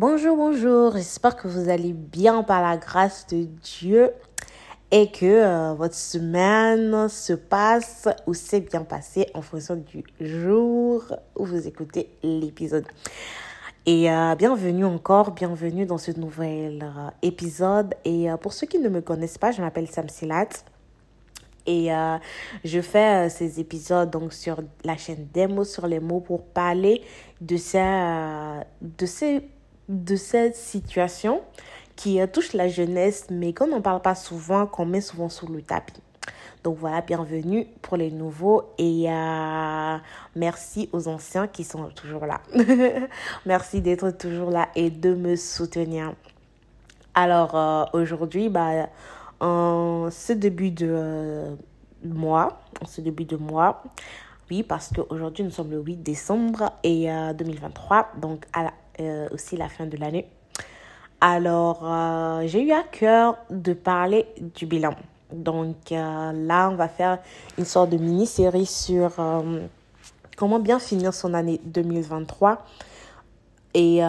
Bonjour, 0.00 0.36
bonjour, 0.36 0.92
j'espère 0.92 1.34
que 1.34 1.48
vous 1.48 1.68
allez 1.68 1.92
bien 1.92 2.44
par 2.44 2.62
la 2.62 2.76
grâce 2.76 3.26
de 3.26 3.48
Dieu 3.80 4.12
et 4.92 5.10
que 5.10 5.26
euh, 5.26 5.74
votre 5.74 5.96
semaine 5.96 7.08
se 7.08 7.32
passe 7.32 8.08
ou 8.28 8.32
s'est 8.32 8.60
bien 8.60 8.84
passée 8.84 9.26
en 9.34 9.42
fonction 9.42 9.74
du 9.74 10.04
jour 10.20 11.02
où 11.34 11.44
vous 11.44 11.66
écoutez 11.66 12.10
l'épisode. 12.22 12.86
Et 13.86 14.08
euh, 14.08 14.36
bienvenue 14.36 14.84
encore, 14.84 15.32
bienvenue 15.32 15.84
dans 15.84 15.98
ce 15.98 16.12
nouvel 16.12 16.80
euh, 16.84 17.10
épisode. 17.22 17.92
Et 18.04 18.28
pour 18.40 18.52
ceux 18.52 18.68
qui 18.68 18.78
ne 18.78 18.88
me 18.88 19.00
connaissent 19.00 19.38
pas, 19.38 19.50
je 19.50 19.60
m'appelle 19.60 19.88
Sam 19.88 20.08
Silat. 20.08 20.50
Et 21.66 21.90
je 22.64 22.80
fais 22.80 23.28
ces 23.28 23.60
épisodes 23.60 24.08
donc 24.08 24.32
sur 24.32 24.62
la 24.84 24.96
chaîne 24.96 25.26
Demo 25.34 25.64
sur 25.64 25.86
les 25.86 26.00
mots 26.00 26.20
pour 26.20 26.44
parler 26.44 27.02
de 27.42 27.58
ces, 27.58 29.42
de 29.88 30.16
cette 30.16 30.56
situation 30.56 31.42
qui 31.96 32.20
touche 32.32 32.52
la 32.52 32.68
jeunesse, 32.68 33.26
mais 33.30 33.52
qu'on 33.52 33.66
n'en 33.66 33.80
parle 33.80 34.02
pas 34.02 34.14
souvent, 34.14 34.66
qu'on 34.66 34.86
met 34.86 35.00
souvent 35.00 35.28
sous 35.28 35.46
le 35.46 35.62
tapis. 35.62 36.00
Donc 36.64 36.76
voilà, 36.78 37.00
bienvenue 37.00 37.66
pour 37.82 37.96
les 37.96 38.10
nouveaux 38.10 38.72
et 38.78 39.10
euh, 39.10 39.96
merci 40.34 40.88
aux 40.92 41.06
anciens 41.08 41.46
qui 41.46 41.64
sont 41.64 41.88
toujours 41.90 42.26
là. 42.26 42.40
merci 43.46 43.80
d'être 43.80 44.10
toujours 44.10 44.50
là 44.50 44.68
et 44.74 44.90
de 44.90 45.14
me 45.14 45.36
soutenir. 45.36 46.12
Alors 47.14 47.54
euh, 47.54 47.84
aujourd'hui, 47.92 48.48
bah, 48.48 48.88
en 49.40 50.08
ce 50.10 50.32
début 50.32 50.70
de 50.70 50.88
euh, 50.90 51.54
mois, 52.04 52.60
en 52.82 52.86
ce 52.86 53.00
début 53.00 53.24
de 53.24 53.36
mois, 53.36 53.82
oui, 54.50 54.62
parce 54.62 54.90
qu'aujourd'hui 54.92 55.44
nous 55.44 55.50
sommes 55.50 55.70
le 55.70 55.80
8 55.80 55.96
décembre 55.96 56.72
et 56.82 57.08
2023, 57.34 58.12
donc 58.20 58.46
à 58.52 58.64
aussi 59.32 59.56
la 59.56 59.68
fin 59.68 59.86
de 59.86 59.96
l'année. 59.96 60.28
Alors, 61.20 61.80
euh, 61.82 62.46
j'ai 62.46 62.62
eu 62.62 62.70
à 62.70 62.84
cœur 62.84 63.38
de 63.50 63.72
parler 63.72 64.26
du 64.56 64.66
bilan. 64.66 64.94
Donc 65.32 65.90
euh, 65.90 66.32
là, 66.32 66.70
on 66.70 66.76
va 66.76 66.88
faire 66.88 67.18
une 67.58 67.64
sorte 67.64 67.90
de 67.90 67.96
mini-série 67.96 68.66
sur 68.66 69.18
euh, 69.18 69.66
comment 70.36 70.60
bien 70.60 70.78
finir 70.78 71.12
son 71.12 71.34
année 71.34 71.60
2023 71.64 72.64
et 73.74 74.00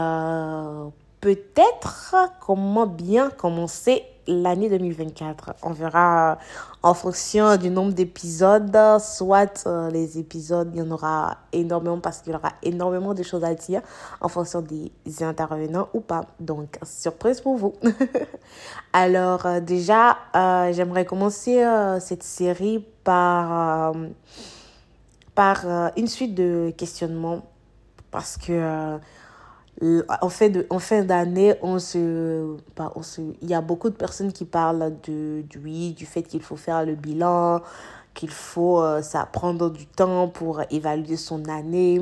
peut-être 1.19 2.15
comment 2.39 2.87
bien 2.87 3.29
commencer 3.29 4.03
l'année 4.29 4.69
2024. 4.69 5.55
On 5.63 5.71
verra 5.71 6.37
en 6.83 6.93
fonction 6.93 7.57
du 7.57 7.69
nombre 7.69 7.93
d'épisodes, 7.93 8.77
soit 8.99 9.65
euh, 9.67 9.89
les 9.89 10.19
épisodes, 10.19 10.69
il 10.73 10.79
y 10.79 10.81
en 10.81 10.91
aura 10.91 11.37
énormément 11.51 11.99
parce 11.99 12.21
qu'il 12.21 12.31
y 12.31 12.35
aura 12.35 12.53
énormément 12.63 13.13
de 13.13 13.23
choses 13.23 13.43
à 13.43 13.53
dire 13.53 13.81
en 14.21 14.29
fonction 14.29 14.61
des 14.61 14.91
intervenants 15.21 15.89
ou 15.93 15.99
pas. 15.99 16.25
Donc, 16.39 16.77
surprise 16.83 17.41
pour 17.41 17.57
vous. 17.57 17.73
Alors, 18.93 19.45
euh, 19.45 19.59
déjà, 19.59 20.17
euh, 20.35 20.71
j'aimerais 20.71 21.05
commencer 21.05 21.65
cette 21.99 22.23
série 22.23 22.85
par, 23.03 23.93
par 25.33 25.65
une 25.97 26.07
suite 26.07 26.35
de 26.35 26.71
questionnements 26.77 27.41
parce 28.11 28.37
que 28.37 28.99
en 29.81 30.29
fin 30.29 30.49
de 30.49 30.67
en 30.69 30.79
fin 30.79 31.03
d'année 31.03 31.55
on 31.61 31.79
se 31.79 32.57
bah, 32.75 32.91
on 32.95 33.01
se 33.01 33.21
il 33.41 33.49
y 33.49 33.53
a 33.53 33.61
beaucoup 33.61 33.89
de 33.89 33.95
personnes 33.95 34.33
qui 34.33 34.43
parlent 34.43 34.93
de 35.07 35.41
du 35.43 35.93
du 35.93 36.05
fait 36.05 36.23
qu'il 36.23 36.41
faut 36.41 36.57
faire 36.57 36.85
le 36.85 36.95
bilan 36.95 37.61
qu'il 38.13 38.31
faut 38.31 38.81
euh, 38.81 39.01
ça 39.01 39.25
prendre 39.25 39.69
du 39.69 39.85
temps 39.85 40.27
pour 40.27 40.61
évaluer 40.71 41.15
son 41.15 41.47
année. 41.47 42.01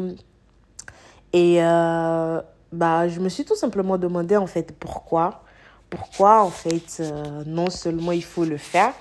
Et 1.33 1.63
euh, 1.63 2.41
bah 2.71 3.07
je 3.07 3.19
me 3.19 3.29
suis 3.29 3.45
tout 3.45 3.55
simplement 3.55 3.97
demandé 3.97 4.35
en 4.35 4.47
fait 4.47 4.73
pourquoi 4.79 5.43
pourquoi 5.89 6.43
en 6.43 6.49
fait 6.49 6.97
euh, 6.99 7.43
non 7.45 7.69
seulement 7.69 8.11
il 8.11 8.23
faut 8.23 8.45
le 8.45 8.57
faire 8.57 8.93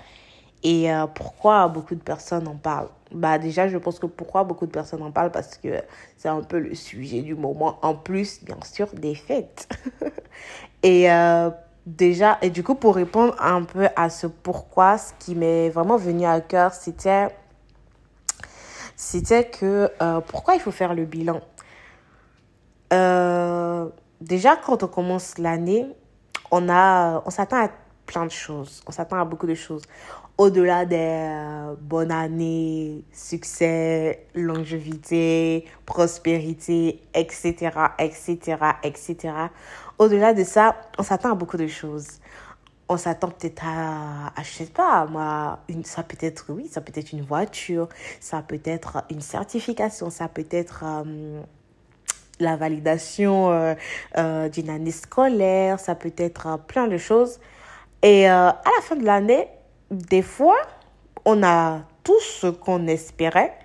et 0.69 0.89
pourquoi 1.15 1.69
beaucoup 1.69 1.95
de 1.95 2.01
personnes 2.01 2.49
en 2.49 2.57
parlent? 2.57 2.89
Bah 3.13 3.39
déjà, 3.39 3.69
je 3.69 3.79
pense 3.79 4.01
que 4.01 4.07
pourquoi 4.07 4.43
beaucoup 4.43 4.67
de 4.67 4.73
personnes 4.73 5.03
en 5.03 5.13
parlent 5.13 5.31
Parce 5.31 5.57
que 5.59 5.81
c'est 6.17 6.29
un 6.29 6.43
peu 6.43 6.59
le 6.59 6.75
sujet 6.75 7.23
du 7.23 7.37
moment, 7.37 7.79
en 7.83 7.95
plus, 7.95 8.43
bien 8.43 8.59
sûr, 8.65 8.89
des 8.95 9.15
fêtes. 9.15 9.69
et 10.83 11.11
euh, 11.13 11.51
déjà, 11.87 12.39
et 12.43 12.51
du 12.51 12.65
coup, 12.65 12.75
pour 12.75 12.97
répondre 12.97 13.37
un 13.39 13.63
peu 13.63 13.87
à 13.95 14.11
ce 14.11 14.27
pourquoi, 14.27 14.99
ce 14.99 15.13
qui 15.21 15.37
m'est 15.37 15.71
vraiment 15.71 15.97
venu 15.97 16.27
à 16.27 16.41
cœur, 16.41 16.73
c'était 16.75 17.29
c'était 18.97 19.49
que 19.49 19.89
euh, 20.03 20.21
pourquoi 20.21 20.55
il 20.55 20.61
faut 20.61 20.73
faire 20.73 20.95
le 20.95 21.05
bilan? 21.05 21.41
Euh, 22.93 23.89
Déjà, 24.21 24.57
quand 24.57 24.83
on 24.83 24.89
commence 24.89 25.37
l'année, 25.37 25.87
on, 26.51 26.69
a, 26.71 27.23
on 27.27 27.31
s'attend 27.31 27.65
à 27.65 27.69
plein 28.07 28.25
de 28.25 28.31
choses. 28.31 28.83
On 28.87 28.93
s'attend 28.93 29.21
à 29.21 29.25
beaucoup 29.25 29.47
de 29.47 29.55
choses 29.55 29.83
au-delà 30.39 30.85
des 30.85 30.97
euh, 30.99 31.75
bonnes 31.81 32.13
années, 32.13 33.03
succès, 33.13 34.27
longévité, 34.35 35.65
prospérité, 35.87 37.01
etc., 37.15 37.71
etc., 37.99 38.57
etc. 38.83 39.17
Au-delà 39.99 40.35
de 40.35 40.45
ça, 40.45 40.77
on 40.99 41.03
s'attend 41.03 41.33
à 41.33 41.35
beaucoup 41.35 41.57
de 41.57 41.67
choses. 41.67 42.07
On 42.89 42.99
s'attend 42.99 43.31
peut-être 43.31 43.65
à, 43.65 44.27
à, 44.37 44.43
je 44.43 44.51
sais 44.51 44.67
pas, 44.67 45.07
moi, 45.07 45.61
une, 45.69 45.85
ça 45.85 46.03
peut 46.03 46.19
être, 46.21 46.47
oui, 46.51 46.69
ça 46.71 46.81
peut 46.81 46.93
être 46.95 47.13
une 47.13 47.23
voiture, 47.23 47.89
ça 48.21 48.43
peut 48.43 48.61
être 48.65 49.05
une 49.11 49.23
certification, 49.23 50.11
ça 50.11 50.29
peut 50.29 50.47
être 50.51 50.85
euh, 50.85 51.41
la 52.39 52.57
validation 52.57 53.51
euh, 53.51 54.49
d'une 54.51 54.69
année 54.69 54.93
scolaire, 54.93 55.81
ça 55.81 55.95
peut 55.95 56.13
être 56.19 56.59
plein 56.67 56.87
de 56.87 56.99
choses. 56.99 57.41
Et 58.03 58.29
à 58.29 58.63
la 58.65 58.83
fin 58.83 58.95
de 58.95 59.05
l'année, 59.05 59.49
des 59.91 60.23
fois, 60.23 60.57
on 61.25 61.43
a 61.43 61.83
tout 62.03 62.21
ce 62.21 62.47
qu'on 62.47 62.87
espérait. 62.87 63.59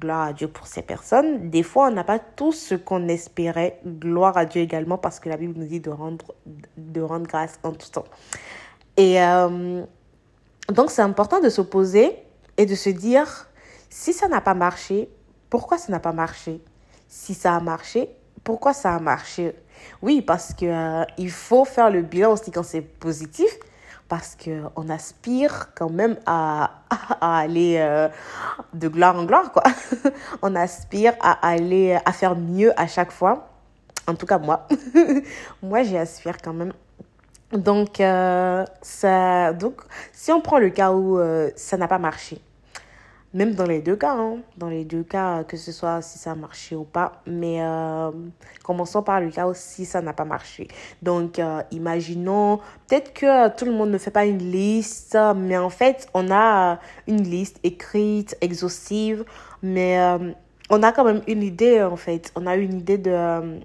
Gloire 0.00 0.28
à 0.28 0.32
Dieu 0.32 0.48
pour 0.48 0.66
ces 0.66 0.82
personnes. 0.82 1.50
Des 1.50 1.62
fois, 1.62 1.88
on 1.88 1.92
n'a 1.92 2.04
pas 2.04 2.18
tout 2.18 2.52
ce 2.52 2.74
qu'on 2.74 3.08
espérait. 3.08 3.78
Gloire 3.86 4.36
à 4.36 4.44
Dieu 4.44 4.62
également 4.62 4.98
parce 4.98 5.20
que 5.20 5.28
la 5.28 5.36
Bible 5.36 5.54
nous 5.56 5.66
dit 5.66 5.80
de 5.80 5.90
rendre, 5.90 6.34
de 6.76 7.00
rendre 7.00 7.26
grâce 7.26 7.58
en 7.62 7.72
tout 7.72 7.88
temps. 7.90 8.04
Et 8.96 9.22
euh, 9.22 9.84
donc, 10.68 10.90
c'est 10.90 11.02
important 11.02 11.40
de 11.40 11.48
se 11.48 11.60
poser 11.60 12.16
et 12.56 12.66
de 12.66 12.74
se 12.74 12.90
dire, 12.90 13.48
si 13.90 14.12
ça 14.12 14.28
n'a 14.28 14.40
pas 14.40 14.54
marché, 14.54 15.08
pourquoi 15.48 15.78
ça 15.78 15.92
n'a 15.92 16.00
pas 16.00 16.12
marché? 16.12 16.60
Si 17.08 17.34
ça 17.34 17.54
a 17.54 17.60
marché, 17.60 18.10
pourquoi 18.42 18.72
ça 18.72 18.94
a 18.94 18.98
marché? 18.98 19.54
Oui, 20.00 20.22
parce 20.22 20.52
que 20.52 20.66
euh, 20.66 21.04
il 21.18 21.30
faut 21.30 21.64
faire 21.64 21.90
le 21.90 22.02
bilan 22.02 22.32
aussi 22.32 22.50
quand 22.50 22.62
c'est 22.62 22.82
positif 22.82 23.58
parce 24.12 24.36
qu'on 24.36 24.90
aspire 24.90 25.68
quand 25.74 25.88
même 25.88 26.18
à, 26.26 26.82
aller 27.22 27.76
euh, 27.78 28.10
de 28.74 28.88
gloire 28.88 29.16
en 29.16 29.24
gloire, 29.24 29.50
quoi. 29.52 29.62
on 30.42 30.54
aspire 30.54 31.14
à 31.22 31.48
aller, 31.48 31.98
à 32.04 32.12
faire 32.12 32.36
mieux 32.36 32.78
à 32.78 32.86
chaque 32.86 33.10
fois. 33.10 33.48
En 34.06 34.14
tout 34.14 34.26
cas, 34.26 34.36
moi. 34.36 34.68
moi, 35.62 35.82
j'y 35.82 35.96
aspire 35.96 36.36
quand 36.44 36.52
même. 36.52 36.74
Donc, 37.52 38.02
euh, 38.02 38.66
donc, 39.58 39.80
si 40.12 40.30
on 40.30 40.42
prend 40.42 40.58
le 40.58 40.68
cas 40.68 40.92
où 40.92 41.18
euh, 41.18 41.48
ça 41.56 41.78
n'a 41.78 41.88
pas 41.88 41.98
marché, 41.98 42.38
même 43.34 43.54
dans 43.54 43.64
les 43.64 43.80
deux 43.80 43.96
cas, 43.96 44.14
hein. 44.14 44.38
dans 44.58 44.68
les 44.68 44.84
deux 44.84 45.02
cas, 45.02 45.44
que 45.44 45.56
ce 45.56 45.72
soit 45.72 46.02
si 46.02 46.18
ça 46.18 46.32
a 46.32 46.34
marché 46.34 46.76
ou 46.76 46.84
pas. 46.84 47.22
Mais 47.26 47.62
euh, 47.62 48.10
commençons 48.62 49.02
par 49.02 49.20
le 49.20 49.30
cas 49.30 49.46
où 49.48 49.54
si 49.54 49.84
ça 49.84 50.02
n'a 50.02 50.12
pas 50.12 50.24
marché. 50.24 50.68
Donc, 51.00 51.38
euh, 51.38 51.62
imaginons, 51.70 52.58
peut-être 52.88 53.12
que 53.14 53.48
tout 53.56 53.64
le 53.64 53.72
monde 53.72 53.90
ne 53.90 53.98
fait 53.98 54.10
pas 54.10 54.26
une 54.26 54.50
liste, 54.50 55.16
mais 55.36 55.56
en 55.56 55.70
fait, 55.70 56.08
on 56.14 56.30
a 56.30 56.78
une 57.06 57.22
liste 57.22 57.58
écrite, 57.62 58.36
exhaustive, 58.40 59.24
mais 59.62 59.98
euh, 59.98 60.32
on 60.70 60.82
a 60.82 60.92
quand 60.92 61.04
même 61.04 61.22
une 61.26 61.42
idée, 61.42 61.82
en 61.82 61.96
fait. 61.96 62.32
On 62.36 62.46
a 62.46 62.56
une 62.56 62.80
idée 62.80 62.98
de... 62.98 63.60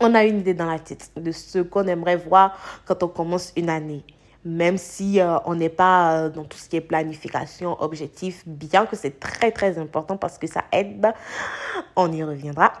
on 0.00 0.14
a 0.14 0.24
une 0.24 0.40
idée 0.40 0.54
dans 0.54 0.66
la 0.66 0.78
tête 0.78 1.10
de 1.16 1.32
ce 1.32 1.58
qu'on 1.58 1.86
aimerait 1.86 2.16
voir 2.16 2.56
quand 2.84 3.02
on 3.02 3.08
commence 3.08 3.52
une 3.56 3.68
année 3.68 4.04
même 4.44 4.76
si 4.76 5.20
euh, 5.20 5.38
on 5.44 5.54
n'est 5.54 5.68
pas 5.68 6.16
euh, 6.16 6.28
dans 6.28 6.44
tout 6.44 6.58
ce 6.58 6.68
qui 6.68 6.76
est 6.76 6.80
planification, 6.80 7.80
objectif, 7.80 8.42
bien 8.46 8.86
que 8.86 8.96
c'est 8.96 9.20
très 9.20 9.52
très 9.52 9.78
important 9.78 10.16
parce 10.16 10.38
que 10.38 10.46
ça 10.46 10.64
aide, 10.72 11.12
on 11.96 12.10
y 12.12 12.22
reviendra. 12.24 12.72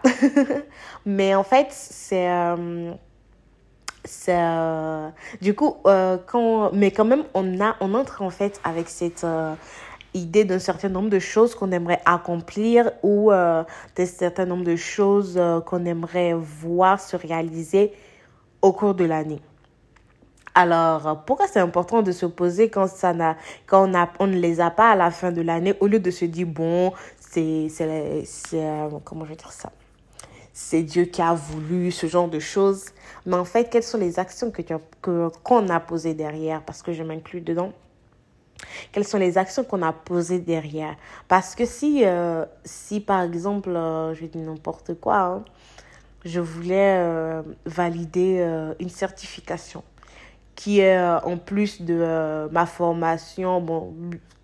Mais 1.06 1.34
en 1.34 1.44
fait, 1.44 1.68
c'est... 1.70 2.28
Euh, 2.28 2.92
du 5.40 5.54
coup, 5.54 5.76
quand, 5.84 6.72
mais 6.72 6.90
quand 6.90 7.04
même, 7.04 7.22
on, 7.34 7.60
a, 7.60 7.76
on 7.78 7.94
entre 7.94 8.22
en 8.22 8.30
fait 8.30 8.60
avec 8.64 8.88
cette 8.88 9.24
idée 10.12 10.44
d'un 10.44 10.58
certain 10.58 10.88
nombre 10.88 11.08
de 11.08 11.20
choses 11.20 11.54
qu'on 11.54 11.70
aimerait 11.70 12.00
accomplir 12.04 12.90
ou 13.04 13.30
d'un 13.30 13.64
certain 14.04 14.44
nombre 14.44 14.64
de 14.64 14.74
choses 14.74 15.40
qu'on 15.66 15.84
aimerait 15.84 16.34
voir 16.34 16.98
se 16.98 17.14
réaliser 17.14 17.92
au 18.60 18.72
cours 18.72 18.96
de 18.96 19.04
l'année. 19.04 19.40
Alors, 20.54 21.24
pourquoi 21.24 21.46
c'est 21.48 21.60
important 21.60 22.02
de 22.02 22.12
se 22.12 22.26
poser 22.26 22.68
quand, 22.68 22.86
ça 22.86 23.14
n'a, 23.14 23.36
quand 23.66 23.88
on, 23.88 23.94
a, 23.94 24.08
on 24.18 24.26
ne 24.26 24.36
les 24.36 24.60
a 24.60 24.70
pas 24.70 24.90
à 24.90 24.96
la 24.96 25.10
fin 25.10 25.32
de 25.32 25.40
l'année, 25.40 25.74
au 25.80 25.86
lieu 25.86 25.98
de 25.98 26.10
se 26.10 26.26
dire, 26.26 26.46
bon, 26.46 26.92
c'est, 27.18 27.68
c'est, 27.70 28.22
c'est, 28.26 28.62
comment 29.04 29.24
je 29.24 29.32
ça? 29.50 29.72
C'est 30.52 30.82
Dieu 30.82 31.06
qui 31.06 31.22
a 31.22 31.32
voulu 31.32 31.90
ce 31.90 32.06
genre 32.06 32.28
de 32.28 32.38
choses. 32.38 32.86
Mais 33.24 33.36
en 33.36 33.44
fait, 33.46 33.70
quelles 33.70 33.82
sont 33.82 33.96
les 33.98 34.18
actions 34.18 34.50
que 34.50 34.60
que 35.00 35.28
qu'on 35.42 35.68
a 35.70 35.80
posées 35.80 36.12
derrière? 36.12 36.62
Parce 36.62 36.82
que 36.82 36.92
je 36.92 37.02
m'inclus 37.02 37.40
dedans. 37.40 37.72
Quelles 38.92 39.06
sont 39.06 39.18
les 39.18 39.38
actions 39.38 39.64
qu'on 39.64 39.82
a 39.82 39.92
posées 39.92 40.40
derrière? 40.40 40.96
Parce 41.28 41.54
que 41.54 41.64
si, 41.64 42.02
euh, 42.04 42.44
si 42.64 43.00
par 43.00 43.22
exemple, 43.22 43.70
euh, 43.70 44.14
je 44.14 44.26
dis 44.26 44.38
n'importe 44.38 44.94
quoi, 45.00 45.18
hein, 45.18 45.44
je 46.24 46.40
voulais 46.40 46.98
euh, 46.98 47.42
valider 47.64 48.46
une 48.78 48.90
certification 48.90 49.82
qui 50.54 50.80
est 50.80 51.00
en 51.00 51.38
plus 51.38 51.82
de 51.82 52.48
ma 52.50 52.66
formation, 52.66 53.60
bon, 53.60 53.94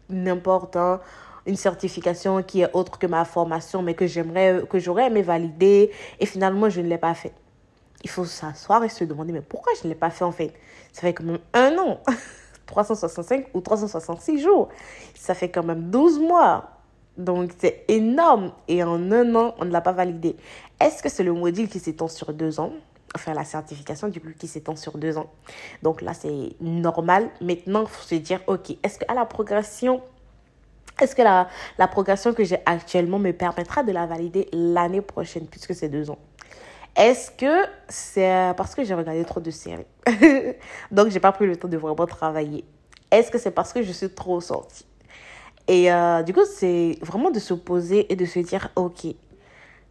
n'importe, 0.09 0.77
hein, 0.77 1.01
une 1.47 1.57
certification 1.57 2.43
qui 2.43 2.63
est 2.63 2.71
autre 2.75 2.99
que 2.99 3.07
ma 3.07 3.25
formation, 3.25 3.83
mais 3.83 3.95
que 3.95 4.07
j'aimerais, 4.07 4.63
que 4.69 4.79
j'aurais 4.79 5.07
aimé 5.07 5.23
valider, 5.23 5.91
et 6.21 6.27
finalement, 6.27 6.69
je 6.69 6.81
ne 6.81 6.89
l'ai 6.89 6.99
pas 6.99 7.15
fait. 7.15 7.33
Il 8.05 8.11
faut 8.11 8.25
s'asseoir 8.25 8.85
et 8.85 8.89
se 8.89 9.05
demander, 9.05 9.33
mais 9.33 9.41
pourquoi 9.41 9.73
je 9.81 9.87
ne 9.87 9.93
l'ai 9.93 9.99
pas 9.99 10.11
fait 10.11 10.25
en 10.25 10.33
fait? 10.33 10.53
Ça 10.93 11.03
fait 11.03 11.13
quand 11.13 11.25
même 11.25 11.41
un 11.53 11.77
an, 11.79 12.01
365 12.67 13.49
ou 13.55 13.61
366 13.61 14.41
jours. 14.41 14.69
Ça 15.15 15.35
fait 15.35 15.49
quand 15.49 15.65
même 15.65 15.91
12 15.91 16.21
mois. 16.21 16.71
Donc 17.17 17.51
c'est 17.59 17.85
énorme. 17.89 18.53
Et 18.69 18.85
en 18.85 19.11
un 19.11 19.35
an, 19.35 19.55
on 19.59 19.65
ne 19.65 19.71
l'a 19.71 19.81
pas 19.81 19.93
validé. 19.93 20.37
Est-ce 20.81 21.03
que 21.03 21.09
c'est 21.09 21.25
le 21.25 21.33
module 21.33 21.69
qui 21.69 21.81
s'étend 21.81 22.09
sur 22.09 22.33
deux 22.33 22.61
ans? 22.61 22.73
Enfin, 23.15 23.33
la 23.33 23.45
certification 23.45 24.09
du 24.09 24.21
coup 24.21 24.29
qui 24.39 24.47
s'étend 24.47 24.77
sur 24.77 24.99
deux 24.99 25.17
ans. 25.17 25.31
Donc 25.83 26.03
là, 26.03 26.13
c'est 26.15 26.53
normal. 26.61 27.31
Maintenant, 27.41 27.83
il 27.83 27.89
faut 27.89 28.03
se 28.03 28.15
dire, 28.17 28.41
OK, 28.47 28.77
est-ce 28.83 28.99
qu'à 28.99 29.15
la 29.15 29.25
progression 29.25 30.03
est-ce 31.01 31.15
que 31.15 31.23
la, 31.23 31.49
la 31.79 31.87
progression 31.87 32.35
que 32.35 32.43
j'ai 32.43 32.59
actuellement 32.67 33.21
me 33.21 33.31
permettra 33.33 33.85
de 33.85 33.93
la 33.93 34.07
valider 34.07 34.49
l'année 34.53 35.01
prochaine, 35.01 35.47
puisque 35.47 35.73
c'est 35.73 35.89
deux 35.89 36.11
ans? 36.11 36.19
Est-ce 36.97 37.31
que 37.31 37.69
c'est 37.89 38.53
parce 38.57 38.75
que 38.75 38.83
j'ai 38.83 38.95
regardé 38.95 39.25
trop 39.25 39.41
de 39.41 39.53
séries 39.53 39.87
Donc, 40.91 41.11
j'ai 41.11 41.21
pas 41.21 41.31
pris 41.31 41.47
le 41.47 41.57
temps 41.57 41.69
de 41.69 41.77
vraiment 41.77 42.07
travailler. 42.07 42.65
Est-ce 43.13 43.31
que 43.31 43.39
c'est 43.39 43.53
parce 43.53 43.73
que 43.73 43.83
je 43.83 43.93
suis 43.93 44.11
trop 44.11 44.41
sortie? 44.41 44.85
Et 45.69 45.93
euh, 45.93 46.23
du 46.23 46.33
coup, 46.33 46.45
c'est 46.45 46.99
vraiment 47.03 47.31
de 47.31 47.39
se 47.39 47.55
poser 47.55 48.13
et 48.13 48.17
de 48.17 48.25
se 48.25 48.41
dire, 48.41 48.71
OK, 48.75 49.07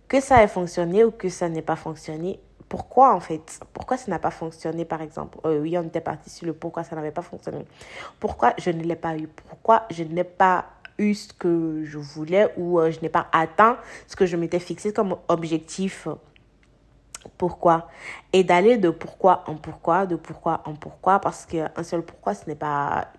que 0.09 0.19
ça 0.19 0.43
ait 0.43 0.47
fonctionné 0.47 1.03
ou 1.05 1.11
que 1.11 1.29
ça 1.29 1.47
n'ait 1.47 1.61
pas 1.61 1.75
fonctionné, 1.75 2.39
pourquoi 2.69 3.13
en 3.13 3.19
fait 3.19 3.59
Pourquoi 3.73 3.97
ça 3.97 4.11
n'a 4.11 4.19
pas 4.19 4.31
fonctionné 4.31 4.85
par 4.85 5.01
exemple? 5.01 5.39
Euh, 5.45 5.61
Oui, 5.61 5.77
on 5.77 5.83
était 5.83 6.01
parti 6.01 6.29
sur 6.29 6.45
le 6.45 6.53
pourquoi 6.53 6.83
ça 6.83 6.95
n'avait 6.95 7.11
pas 7.11 7.21
fonctionné. 7.21 7.65
Pourquoi 8.19 8.53
je 8.57 8.71
ne 8.71 8.83
l'ai 8.83 8.95
pas 8.95 9.17
eu? 9.17 9.27
Pourquoi 9.27 9.83
je 9.89 10.03
n'ai 10.03 10.23
pas 10.23 10.65
eu 10.97 11.13
ce 11.13 11.31
que 11.31 11.83
je 11.85 11.97
voulais 11.97 12.53
ou 12.57 12.79
euh, 12.79 12.91
je 12.91 12.99
n'ai 13.01 13.09
pas 13.09 13.27
atteint 13.31 13.77
ce 14.07 14.15
que 14.15 14.25
je 14.25 14.35
m'étais 14.35 14.59
fixé 14.59 14.91
comme 14.91 15.15
objectif? 15.27 16.07
Pourquoi? 17.37 17.89
Et 18.33 18.43
d'aller 18.43 18.77
de 18.77 18.89
pourquoi 18.89 19.43
en 19.47 19.55
pourquoi, 19.55 20.05
de 20.05 20.15
pourquoi 20.15 20.61
en 20.65 20.75
pourquoi, 20.75 21.19
parce 21.19 21.45
qu'un 21.45 21.83
seul 21.83 22.01
pourquoi, 22.01 22.33
ce 22.33 22.47
n'est 22.47 22.55
pas 22.55 23.09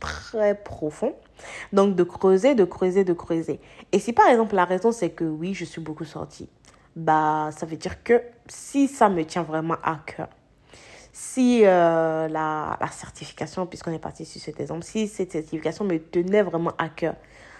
très 0.00 0.54
profond. 0.54 1.14
Donc 1.72 1.96
de 1.96 2.04
creuser, 2.04 2.54
de 2.54 2.64
creuser, 2.64 3.04
de 3.04 3.12
creuser. 3.12 3.60
Et 3.92 3.98
si 3.98 4.12
par 4.12 4.28
exemple 4.28 4.54
la 4.54 4.64
raison 4.64 4.92
c'est 4.92 5.10
que 5.10 5.24
oui, 5.24 5.54
je 5.54 5.64
suis 5.64 5.80
beaucoup 5.80 6.04
sortie, 6.04 6.48
bah 6.96 7.50
ça 7.56 7.66
veut 7.66 7.76
dire 7.76 8.02
que 8.02 8.22
si 8.48 8.88
ça 8.88 9.08
me 9.08 9.24
tient 9.24 9.42
vraiment 9.42 9.76
à 9.82 10.00
cœur, 10.06 10.28
si 11.12 11.62
euh, 11.64 12.28
la, 12.28 12.76
la, 12.80 12.88
certification, 12.88 13.66
puisqu'on 13.66 13.92
est 13.92 13.98
parti 13.98 14.24
sur 14.24 14.40
cet 14.40 14.60
exemple, 14.60 14.82
si 14.82 15.06
cette 15.06 15.32
certification 15.32 15.84
me 15.84 15.98
tenait 15.98 16.42
vraiment 16.42 16.72
à 16.76 16.88
cœur, 16.88 17.14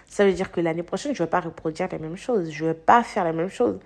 ça 0.08 0.24
veut 0.24 0.32
dire 0.32 0.50
que 0.50 0.60
l'année 0.60 0.82
prochaine, 0.82 1.14
je 1.14 1.22
ne 1.22 1.26
vais 1.26 1.30
pas 1.30 1.40
reproduire 1.40 1.88
les 1.90 1.98
mêmes 1.98 2.16
choses, 2.16 2.50
je 2.50 2.64
ne 2.64 2.70
vais 2.70 2.74
pas 2.74 3.02
faire 3.02 3.24
la 3.24 3.32
même 3.32 3.48
chose, 3.48 3.78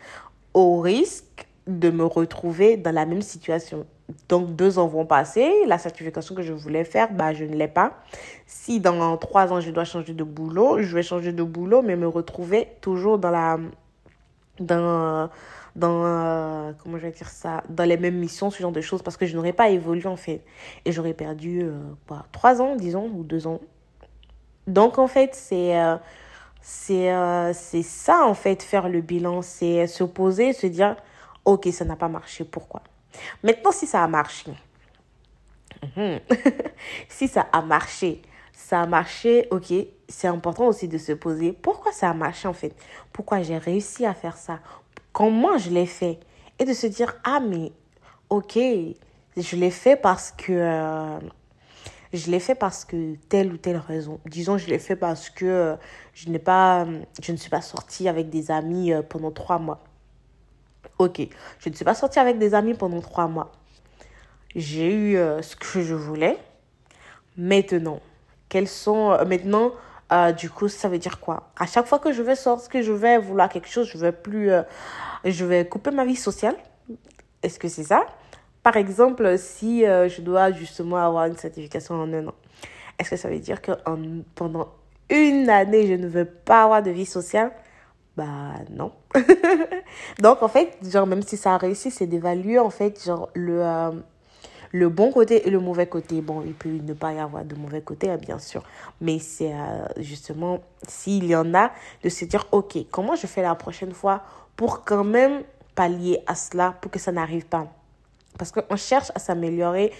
au 0.54 0.80
risque 0.80 1.46
de 1.66 1.90
me 1.90 2.04
retrouver 2.04 2.76
dans 2.76 2.92
la 2.92 3.04
même 3.06 3.22
situation. 3.22 3.86
Donc, 4.28 4.56
deux 4.56 4.78
ans 4.78 4.86
vont 4.86 5.04
passer. 5.04 5.52
La 5.66 5.76
certification 5.76 6.34
que 6.34 6.42
je 6.42 6.54
voulais 6.54 6.84
faire, 6.84 7.12
bah, 7.12 7.34
je 7.34 7.44
ne 7.44 7.54
l'ai 7.54 7.68
pas. 7.68 7.98
Si 8.46 8.80
dans 8.80 9.16
trois 9.18 9.52
ans, 9.52 9.60
je 9.60 9.70
dois 9.70 9.84
changer 9.84 10.14
de 10.14 10.24
boulot, 10.24 10.80
je 10.80 10.94
vais 10.94 11.02
changer 11.02 11.32
de 11.32 11.42
boulot, 11.42 11.82
mais 11.82 11.94
me 11.96 12.08
retrouver 12.08 12.68
toujours 12.80 13.18
dans 13.18 13.30
la... 13.30 13.58
Dans, 14.60 15.30
dans 15.76 16.04
euh, 16.04 16.72
comment 16.82 16.98
je 16.98 17.02
vais 17.02 17.12
dire 17.12 17.28
ça 17.28 17.62
dans 17.68 17.84
les 17.84 17.96
mêmes 17.96 18.16
missions 18.16 18.50
ce 18.50 18.60
genre 18.60 18.72
de 18.72 18.80
choses 18.80 19.02
parce 19.02 19.16
que 19.16 19.26
je 19.26 19.36
n'aurais 19.36 19.52
pas 19.52 19.68
évolué 19.70 20.06
en 20.06 20.16
fait. 20.16 20.42
Et 20.84 20.92
j'aurais 20.92 21.14
perdu 21.14 21.62
euh, 21.62 21.78
quoi 22.06 22.26
trois 22.32 22.60
ans 22.60 22.76
disons 22.76 23.06
ou 23.14 23.22
deux 23.22 23.46
ans. 23.46 23.60
Donc 24.66 24.98
en 24.98 25.06
fait 25.06 25.34
c'est 25.34 25.80
euh, 25.80 25.96
c'est 26.60 27.82
ça 27.82 28.26
en 28.26 28.34
fait 28.34 28.62
faire 28.62 28.88
le 28.88 29.00
bilan. 29.00 29.40
C'est 29.42 29.86
se 29.86 30.04
poser 30.04 30.52
se 30.52 30.66
dire 30.66 30.96
ok 31.44 31.68
ça 31.72 31.84
n'a 31.84 31.96
pas 31.96 32.08
marché 32.08 32.44
pourquoi? 32.44 32.82
Maintenant 33.42 33.72
si 33.72 33.86
ça 33.86 34.02
a 34.02 34.08
marché 34.08 34.52
si 37.08 37.28
ça 37.28 37.46
a 37.52 37.62
marché 37.62 38.22
ça 38.52 38.82
a 38.82 38.86
marché 38.86 39.46
ok 39.52 39.72
c'est 40.08 40.28
important 40.28 40.66
aussi 40.66 40.88
de 40.88 40.98
se 40.98 41.12
poser 41.12 41.52
pourquoi 41.52 41.92
ça 41.92 42.10
a 42.10 42.14
marché 42.14 42.48
en 42.48 42.54
fait 42.54 42.74
pourquoi 43.12 43.42
j'ai 43.42 43.58
réussi 43.58 44.06
à 44.06 44.14
faire 44.14 44.36
ça? 44.36 44.60
Comment 45.12 45.58
je 45.58 45.70
l'ai 45.70 45.86
fait? 45.86 46.20
Et 46.58 46.64
de 46.64 46.72
se 46.72 46.86
dire, 46.86 47.16
ah 47.24 47.40
mais 47.40 47.72
ok, 48.30 48.56
je 49.36 49.56
l'ai 49.56 49.70
fait 49.70 49.96
parce 49.96 50.30
que... 50.30 50.52
Euh, 50.52 51.18
je 52.12 52.30
l'ai 52.30 52.40
fait 52.40 52.54
parce 52.54 52.84
que 52.84 53.16
telle 53.28 53.52
ou 53.52 53.56
telle 53.56 53.76
raison. 53.76 54.18
Disons, 54.24 54.56
je 54.56 54.68
l'ai 54.68 54.78
fait 54.78 54.96
parce 54.96 55.28
que 55.28 55.44
euh, 55.44 55.76
je 56.14 56.30
n'ai 56.30 56.38
pas, 56.38 56.86
je 57.20 57.32
ne 57.32 57.36
suis 57.36 57.50
pas 57.50 57.60
sortie 57.60 58.08
avec 58.08 58.30
des 58.30 58.50
amis 58.50 58.92
euh, 58.92 59.02
pendant 59.02 59.30
trois 59.30 59.58
mois. 59.58 59.84
Ok, 60.98 61.20
je 61.58 61.68
ne 61.68 61.74
suis 61.74 61.84
pas 61.84 61.94
sortie 61.94 62.18
avec 62.18 62.38
des 62.38 62.54
amis 62.54 62.74
pendant 62.74 63.00
trois 63.00 63.26
mois. 63.26 63.52
J'ai 64.54 64.94
eu 64.94 65.14
ce 65.42 65.54
que 65.54 65.82
je 65.82 65.94
voulais. 65.94 66.38
Maintenant, 67.36 68.00
quels 68.48 68.68
sont 68.68 69.10
maintenant 69.26 69.72
du 70.36 70.50
coup, 70.50 70.68
ça 70.68 70.88
veut 70.88 70.98
dire 70.98 71.20
quoi? 71.20 71.50
À 71.58 71.66
chaque 71.66 71.86
fois 71.86 71.98
que 71.98 72.12
je 72.12 72.22
vais 72.22 72.34
sortir, 72.34 72.68
que 72.68 72.82
je 72.82 72.92
vais 72.92 73.18
vouloir 73.18 73.48
quelque 73.48 73.68
chose, 73.68 73.88
je 73.92 73.98
vais 73.98 74.12
plus 74.12 74.50
je 75.24 75.44
vais 75.44 75.66
couper 75.66 75.90
ma 75.90 76.04
vie 76.04 76.16
sociale. 76.16 76.56
Est-ce 77.42 77.58
que 77.58 77.68
c'est 77.68 77.84
ça? 77.84 78.06
Par 78.62 78.76
exemple, 78.76 79.38
si 79.38 79.86
euh, 79.86 80.08
je 80.08 80.20
dois 80.20 80.52
justement 80.52 80.96
avoir 80.96 81.26
une 81.26 81.36
certification 81.36 81.94
en 81.94 82.12
un 82.12 82.28
an, 82.28 82.34
est-ce 82.98 83.10
que 83.10 83.16
ça 83.16 83.28
veut 83.28 83.38
dire 83.38 83.62
que 83.62 83.72
pendant 84.34 84.68
une 85.08 85.48
année, 85.48 85.86
je 85.86 85.94
ne 85.94 86.08
veux 86.08 86.24
pas 86.24 86.64
avoir 86.64 86.82
de 86.82 86.90
vie 86.90 87.06
sociale? 87.06 87.52
Bah 88.16 88.54
non. 88.70 88.92
Donc 90.18 90.42
en 90.42 90.48
fait, 90.48 90.76
genre 90.82 91.06
même 91.06 91.22
si 91.22 91.36
ça 91.36 91.54
a 91.54 91.56
réussi, 91.56 91.90
c'est 91.90 92.06
d'évaluer 92.06 92.58
en 92.58 92.70
fait 92.70 93.02
genre 93.04 93.30
le 93.34 93.62
euh, 93.62 93.92
le 94.72 94.88
bon 94.88 95.12
côté 95.12 95.46
et 95.46 95.50
le 95.50 95.60
mauvais 95.60 95.86
côté. 95.86 96.20
Bon, 96.20 96.42
il 96.44 96.54
peut 96.54 96.68
ne 96.68 96.92
pas 96.92 97.12
y 97.12 97.18
avoir 97.18 97.44
de 97.44 97.54
mauvais 97.54 97.80
côté, 97.80 98.10
hein, 98.10 98.16
bien 98.16 98.38
sûr. 98.38 98.62
Mais 99.00 99.18
c'est 99.18 99.52
euh, 99.52 99.86
justement, 99.98 100.60
s'il 100.86 101.24
y 101.26 101.36
en 101.36 101.54
a, 101.54 101.70
de 102.02 102.08
se 102.08 102.24
dire, 102.24 102.46
OK, 102.52 102.76
comment 102.90 103.16
je 103.16 103.26
fais 103.26 103.42
la 103.42 103.54
prochaine 103.54 103.92
fois 103.92 104.22
pour 104.56 104.84
quand 104.84 105.04
même 105.04 105.42
pallier 105.74 106.20
à 106.26 106.34
cela, 106.34 106.74
pour 106.80 106.90
que 106.90 106.98
ça 106.98 107.12
n'arrive 107.12 107.46
pas? 107.46 107.66
Parce 108.38 108.52
qu'on 108.52 108.76
cherche 108.76 109.10
à 109.14 109.18
s'améliorer 109.18 109.92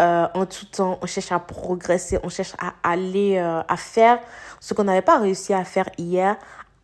euh, 0.00 0.26
en 0.32 0.46
tout 0.46 0.64
temps, 0.64 0.98
on 1.02 1.06
cherche 1.06 1.30
à 1.30 1.38
progresser, 1.38 2.18
on 2.22 2.30
cherche 2.30 2.54
à 2.58 2.72
aller, 2.82 3.36
euh, 3.36 3.60
à 3.68 3.76
faire 3.76 4.18
ce 4.58 4.72
qu'on 4.72 4.84
n'avait 4.84 5.02
pas 5.02 5.18
réussi 5.18 5.52
à 5.52 5.62
faire 5.64 5.90
hier, 5.98 6.36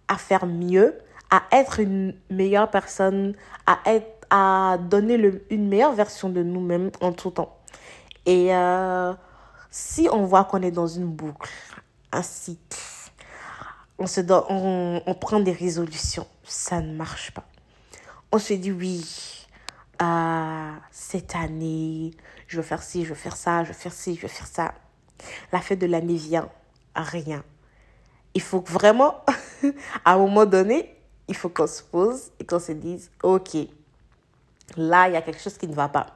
à 0.07 0.17
faire 0.17 0.45
mieux, 0.45 0.99
à 1.31 1.43
être 1.51 1.81
une 1.81 2.15
meilleure 2.29 2.71
personne, 2.71 3.35
à, 3.67 3.79
être, 3.87 4.07
à 4.30 4.78
donner 4.78 5.18
une 5.50 5.68
meilleure 5.68 5.92
version 5.92 6.28
de 6.28 6.42
nous-mêmes 6.42 6.90
en 7.00 7.12
tout 7.12 7.30
temps. 7.30 7.56
Et 8.25 8.54
euh, 8.54 9.12
si 9.71 10.09
on 10.11 10.25
voit 10.25 10.45
qu'on 10.45 10.62
est 10.62 10.71
dans 10.71 10.87
une 10.87 11.06
boucle, 11.06 11.50
un 12.12 12.23
cycle, 12.23 12.78
on, 13.99 14.06
se 14.06 14.21
donne, 14.21 14.42
on, 14.49 15.02
on, 15.06 15.14
prend 15.14 15.40
des 15.40 15.52
résolutions, 15.52 16.26
ça 16.45 16.80
ne 16.80 16.95
marche 16.95 17.30
pas. 17.33 17.45
On 18.33 18.38
se 18.38 18.54
dit 18.54 18.73
oui, 18.73 19.47
euh, 20.02 20.73
cette 20.90 21.35
année, 21.37 22.11
je 22.49 22.56
veux 22.56 22.62
faire 22.62 22.83
ci, 22.83 23.04
je 23.04 23.11
veux 23.11 23.14
faire 23.14 23.37
ça, 23.37 23.62
je 23.64 23.68
veux 23.68 23.75
faire 23.75 23.92
ci, 23.92 24.16
je 24.16 24.23
veux 24.23 24.28
faire 24.28 24.47
ça. 24.47 24.75
La 25.52 25.61
fête 25.61 25.78
de 25.78 25.87
l'année 25.87 26.16
vient, 26.16 26.49
rien. 26.95 27.42
Il 28.35 28.42
faut 28.42 28.62
vraiment, 28.66 29.25
à 30.04 30.14
un 30.14 30.18
moment 30.18 30.45
donné, 30.45 30.97
il 31.28 31.35
faut 31.35 31.49
qu'on 31.49 31.66
se 31.66 31.83
pose 31.83 32.30
et 32.38 32.45
qu'on 32.45 32.59
se 32.59 32.73
dise, 32.73 33.11
ok, 33.23 33.56
là, 34.77 35.09
il 35.09 35.15
y 35.15 35.17
a 35.17 35.23
quelque 35.23 35.41
chose 35.41 35.59
qui 35.59 35.69
ne 35.69 35.75
va 35.75 35.89
pas. 35.89 36.07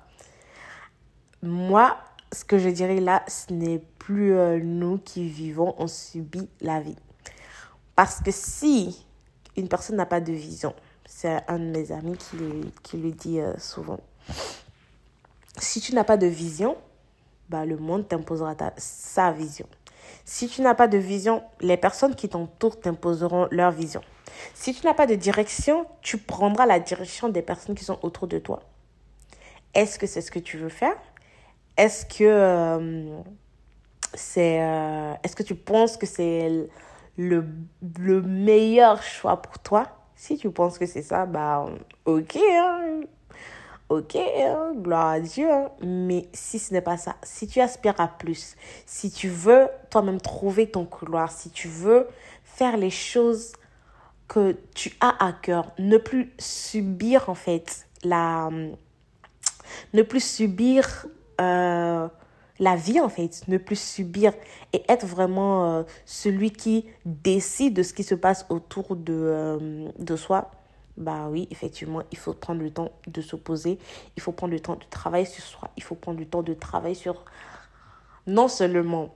Moi, 1.43 1.97
ce 2.33 2.45
que 2.45 2.59
je 2.59 2.69
dirais 2.69 3.01
là, 3.01 3.23
ce 3.29 3.53
n'est 3.53 3.83
plus 3.99 4.35
euh, 4.35 4.59
nous 4.63 4.99
qui 4.99 5.29
vivons, 5.29 5.75
on 5.79 5.87
subit 5.87 6.49
la 6.61 6.81
vie. 6.81 6.97
Parce 7.97 8.21
que 8.21 8.31
si 8.31 9.05
une 9.57 9.69
personne 9.69 9.97
n'a 9.97 10.07
pas 10.07 10.21
de 10.21 10.33
vision, 10.33 10.75
c'est 11.07 11.43
un 11.49 11.59
de 11.59 11.65
mes 11.65 11.93
amis 11.93 12.17
qui, 12.17 12.37
qui 12.83 12.97
le 12.99 13.11
dit 13.13 13.41
euh, 13.41 13.53
souvent, 13.59 14.01
si 15.59 15.81
tu 15.81 15.95
n'as 15.95 16.05
pas 16.05 16.17
de 16.17 16.27
vision, 16.27 16.77
bah, 17.49 17.67
le 17.67 17.77
monde 17.77 18.07
t'imposera 18.09 18.55
sa 18.77 19.33
vision. 19.33 19.67
Si 20.25 20.49
tu 20.49 20.63
n'as 20.63 20.75
pas 20.75 20.89
de 20.89 20.99
vision, 20.99 21.43
les 21.61 21.77
personnes 21.77 22.15
qui 22.15 22.29
t'entourent 22.29 22.79
t'imposeront 22.81 23.49
leur 23.51 23.73
vision. 23.73 24.01
Si 24.55 24.75
tu 24.75 24.87
n'as 24.87 24.95
pas 24.95 25.07
de 25.07 25.15
direction, 25.15 25.87
tu 26.03 26.19
prendras 26.19 26.67
la 26.67 26.81
direction 26.81 27.29
des 27.29 27.43
personnes 27.43 27.75
qui 27.75 27.85
sont 27.85 27.99
autour 28.03 28.29
de 28.29 28.39
toi. 28.39 28.63
Est-ce 29.75 29.99
que 29.99 30.07
c'est 30.07 30.21
ce 30.21 30.31
que 30.31 30.39
tu 30.39 30.59
veux 30.59 30.69
faire? 30.69 30.97
Est-ce 31.77 32.05
que 32.05 32.25
euh, 32.25 33.21
c'est 34.15 34.61
euh, 34.61 35.13
est-ce 35.23 35.37
que 35.37 35.43
tu 35.43 35.55
penses 35.55 35.97
que 35.97 36.07
c'est 36.07 36.69
le, 37.17 37.47
le 37.99 38.23
meilleur 38.23 39.03
choix 39.03 39.41
pour 39.41 39.59
toi? 39.61 39.87
Si 40.17 40.37
tu 40.37 40.51
penses 40.51 40.79
que 40.79 40.87
c'est 40.87 41.03
ça, 41.03 41.25
bah 41.25 41.65
ok, 42.05 42.37
hein. 42.37 43.01
ok, 43.89 44.17
hein. 44.17 44.73
gloire 44.77 45.07
à 45.07 45.21
Dieu. 45.21 45.51
Hein. 45.51 45.71
Mais 45.83 46.29
si 46.35 46.59
ce 46.59 46.75
n'est 46.75 46.83
pas 46.83 46.99
ça, 46.99 47.17
si 47.23 47.47
tu 47.47 47.61
aspires 47.61 47.99
à 48.01 48.09
plus, 48.09 48.57
si 48.85 49.11
tu 49.11 49.29
veux 49.29 49.69
toi-même 49.89 50.21
trouver 50.21 50.71
ton 50.71 50.85
couloir, 50.85 51.33
si 51.33 51.51
tu 51.51 51.69
veux 51.69 52.07
faire 52.45 52.77
les 52.77 52.91
choses 52.91 53.53
que 54.31 54.57
tu 54.75 54.93
as 55.01 55.27
à 55.27 55.33
cœur, 55.33 55.73
ne 55.79 55.99
plus 55.99 56.33
subir 56.39 57.29
en 57.29 57.35
fait 57.35 57.89
la 58.05 58.49
ne 59.93 60.03
plus 60.03 60.25
subir 60.25 61.07
euh, 61.41 62.09
la 62.61 62.77
vie 62.77 63.01
en 63.01 63.09
fait, 63.09 63.43
ne 63.49 63.59
plus 63.59 63.81
subir 63.81 64.33
et 64.73 64.85
être 64.89 65.05
vraiment 65.05 65.65
euh, 65.65 65.83
celui 66.07 66.53
qui 66.53 66.87
décide 67.05 67.75
de 67.75 67.83
ce 67.83 67.93
qui 67.93 68.05
se 68.05 68.15
passe 68.15 68.47
autour 68.51 68.95
de, 68.95 69.13
euh, 69.13 69.89
de 69.99 70.17
soi. 70.17 70.53
Bah 70.97 71.29
oui, 71.29 71.49
effectivement, 71.51 72.03
il 72.13 72.19
faut 72.19 72.35
prendre 72.35 72.63
le 72.63 72.71
temps 72.71 72.93
de 73.09 73.23
se 73.23 73.35
poser, 73.35 73.79
il 74.17 74.23
faut 74.23 74.33
prendre 74.33 74.53
le 74.53 74.61
temps 74.61 74.77
de 74.77 74.85
travailler 74.91 75.25
sur 75.25 75.43
soi, 75.43 75.71
il 75.77 75.83
faut 75.83 75.97
prendre 75.97 76.21
le 76.21 76.27
temps 76.27 76.43
de 76.43 76.55
travailler 76.55 76.95
sur 76.95 77.25
non 78.29 78.47
seulement 78.47 79.13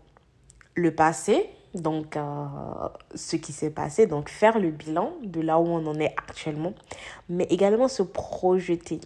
le 0.74 0.92
passé, 0.92 1.50
donc 1.74 2.16
euh, 2.16 2.22
ce 3.14 3.36
qui 3.36 3.52
s'est 3.52 3.70
passé, 3.70 4.06
donc 4.06 4.28
faire 4.28 4.58
le 4.58 4.70
bilan 4.70 5.12
de 5.22 5.40
là 5.40 5.58
où 5.58 5.66
on 5.66 5.86
en 5.86 5.98
est 5.98 6.14
actuellement, 6.16 6.72
mais 7.28 7.44
également 7.50 7.88
se 7.88 8.02
projeter. 8.02 9.00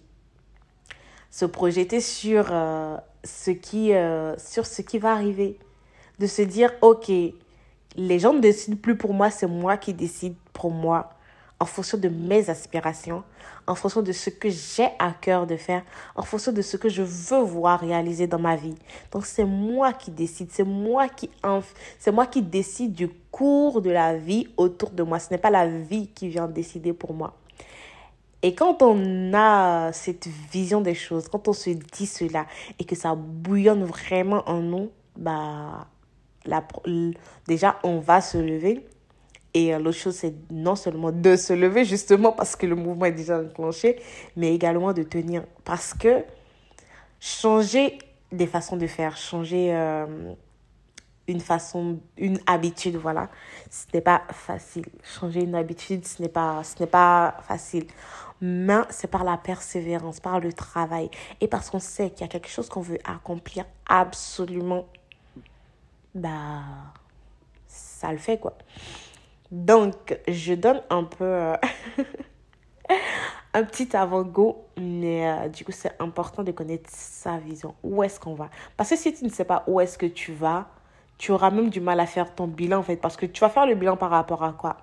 Se 1.31 1.45
projeter 1.45 2.01
sur, 2.01 2.47
euh, 2.51 2.97
ce, 3.25 3.51
qui, 3.51 3.95
euh, 3.95 4.37
sur 4.39 4.67
ce 4.67 4.83
qui 4.83 4.99
va 4.99 5.13
arriver. 5.13 5.59
De 6.19 6.27
se 6.27 6.43
dire, 6.43 6.73
ok, 6.83 7.11
les 7.97 8.19
gens 8.19 8.33
ne 8.33 8.41
décident 8.41 8.77
plus 8.77 8.97
pour 8.97 9.15
moi, 9.15 9.31
c'est 9.31 9.47
moi 9.47 9.77
qui 9.77 9.95
décide 9.95 10.35
pour 10.53 10.71
moi 10.71 11.11
en 11.61 11.67
fonction 11.67 11.99
de 11.99 12.09
mes 12.09 12.51
aspirations, 12.51 13.25
en 13.67 13.75
fonction 13.75 14.03
de 14.03 14.13
ce 14.13 14.31
que 14.31 14.49
j'ai 14.49 14.89
à 14.99 15.13
cœur 15.13 15.47
de 15.47 15.57
faire, 15.57 15.83
en 16.15 16.23
fonction 16.23 16.53
de 16.53 16.63
ce 16.63 16.77
que 16.77 16.89
je 16.89 17.03
veux 17.03 17.43
voir 17.43 17.81
réaliser 17.81 18.27
dans 18.27 18.39
ma 18.39 18.57
vie. 18.57 18.77
Donc 19.13 19.27
c'est 19.27 19.45
moi 19.45 19.93
qui 19.93 20.11
décide, 20.11 20.51
c'est 20.53 20.65
moi 20.65 21.09
qui 21.09 21.31
c'est 21.99 22.13
moi 22.13 22.27
qui 22.27 22.43
décide 22.43 22.93
du 22.93 23.09
cours 23.31 23.83
de 23.83 23.91
la 23.91 24.17
vie 24.17 24.49
autour 24.57 24.91
de 24.91 25.03
moi. 25.03 25.19
Ce 25.19 25.31
n'est 25.31 25.39
pas 25.39 25.51
la 25.51 25.67
vie 25.67 26.09
qui 26.09 26.29
vient 26.29 26.47
décider 26.47 26.93
pour 26.93 27.13
moi. 27.13 27.35
Et 28.43 28.55
quand 28.55 28.83
on 28.83 29.35
a 29.35 29.93
cette 29.93 30.29
vision 30.29 30.81
des 30.81 30.95
choses, 30.95 31.29
quand 31.29 31.49
on 31.49 31.53
se 31.53 31.71
dit 31.71 32.07
cela 32.07 32.47
et 32.79 32.85
que 32.85 32.95
ça 32.95 33.17
bouillonne 33.17 33.83
vraiment 33.85 34.49
en 34.49 34.61
nous, 34.61 34.91
bah 35.17 35.89
déjà 37.47 37.79
on 37.83 37.99
va 37.99 38.21
se 38.21 38.39
lever 38.39 38.87
et 39.55 39.75
euh, 39.75 39.79
l'autre 39.79 39.99
chose, 39.99 40.15
c'est 40.15 40.35
non 40.51 40.77
seulement 40.77 41.13
de 41.13 41.37
se 41.37 41.53
lever, 41.53 41.85
justement 41.85 42.33
parce 42.33 42.57
que 42.57 42.67
le 42.67 42.75
mouvement 42.75 43.07
est 43.07 43.13
déjà 43.13 43.41
enclenché, 43.41 44.01
mais 44.37 44.55
également 44.55 44.93
de 44.93 45.03
tenir. 45.03 45.45
Parce 45.65 45.95
que 45.95 46.25
changer 47.21 47.99
des 48.31 48.47
façons 48.47 48.77
de 48.77 48.87
faire, 48.87 49.17
changer 49.17 49.75
euh, 49.75 50.35
une 51.27 51.41
façon, 51.41 51.99
une 52.17 52.39
habitude, 52.47 52.97
voilà, 52.97 53.31
ce 53.71 53.87
n'est 53.95 54.03
pas 54.03 54.23
facile. 54.31 54.87
Changer 55.03 55.45
une 55.45 55.55
habitude, 55.55 56.07
ce 56.07 56.23
n'est 56.23 56.29
pas, 56.29 56.63
ce 56.63 56.81
n'est 56.81 56.89
pas 56.89 57.37
facile. 57.43 57.87
Mais 58.41 58.83
c'est 58.91 59.11
par 59.11 59.25
la 59.25 59.37
persévérance, 59.37 60.21
par 60.21 60.41
le 60.41 60.53
travail 60.53 61.11
et 61.41 61.49
parce 61.49 61.71
qu'on 61.71 61.81
sait 61.81 62.11
qu'il 62.11 62.21
y 62.21 62.25
a 62.25 62.29
quelque 62.29 62.49
chose 62.49 62.69
qu'on 62.69 62.83
veut 62.83 62.99
accomplir 63.05 63.65
absolument, 63.89 64.87
bah, 66.15 66.63
ça 67.67 68.13
le 68.13 68.19
fait 68.19 68.39
quoi. 68.39 68.57
Donc, 69.51 70.19
je 70.29 70.55
donne 70.55 70.83
un 70.91 71.05
peu 71.05 71.25
euh, 71.25 71.57
un 73.55 73.65
petit 73.65 73.97
avant-goût, 73.97 74.57
mais 74.77 75.27
euh, 75.27 75.49
du 75.49 75.65
coup, 75.65 75.73
c'est 75.73 75.95
important 76.01 76.43
de 76.43 76.53
connaître 76.53 76.91
sa 76.93 77.39
vision. 77.39 77.75
Où 77.83 78.03
est-ce 78.03 78.21
qu'on 78.21 78.35
va? 78.35 78.51
Parce 78.77 78.91
que 78.91 78.97
si 78.97 79.15
tu 79.15 79.25
ne 79.25 79.31
sais 79.31 79.45
pas 79.45 79.65
où 79.67 79.81
est-ce 79.81 79.97
que 79.97 80.07
tu 80.07 80.33
vas, 80.33 80.67
tu 81.17 81.33
auras 81.33 81.51
même 81.51 81.71
du 81.71 81.81
mal 81.81 81.99
à 81.99 82.07
faire 82.07 82.35
ton 82.35 82.47
bilan, 82.47 82.79
en 82.79 82.83
fait, 82.83 82.97
parce 82.97 83.17
que 83.17 83.25
tu 83.25 83.41
vas 83.41 83.49
faire 83.49 83.67
le 83.67 83.75
bilan 83.75 83.97
par 83.97 84.11
rapport 84.11 84.45
à 84.45 84.53
quoi? 84.53 84.77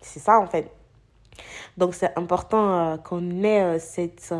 C'est 0.00 0.20
ça, 0.20 0.38
en 0.38 0.46
fait. 0.46 0.70
Donc, 1.76 1.94
c'est 1.94 2.16
important 2.18 2.72
euh, 2.72 2.96
qu'on 2.96 3.44
ait 3.44 3.78
cette, 3.78 4.34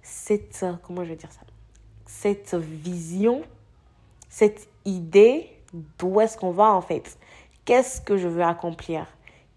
cette, 0.00 0.64
comment 0.84 1.04
je 1.04 1.14
dire 1.14 1.32
ça? 1.32 1.40
Cette 2.06 2.54
vision, 2.54 3.42
cette 4.28 4.68
idée 4.84 5.50
d'où 5.98 6.20
est-ce 6.20 6.36
qu'on 6.36 6.52
va, 6.52 6.72
en 6.72 6.80
fait 6.80 7.18
qu'est-ce 7.70 8.00
que 8.00 8.16
je 8.16 8.26
veux 8.26 8.42
accomplir, 8.42 9.06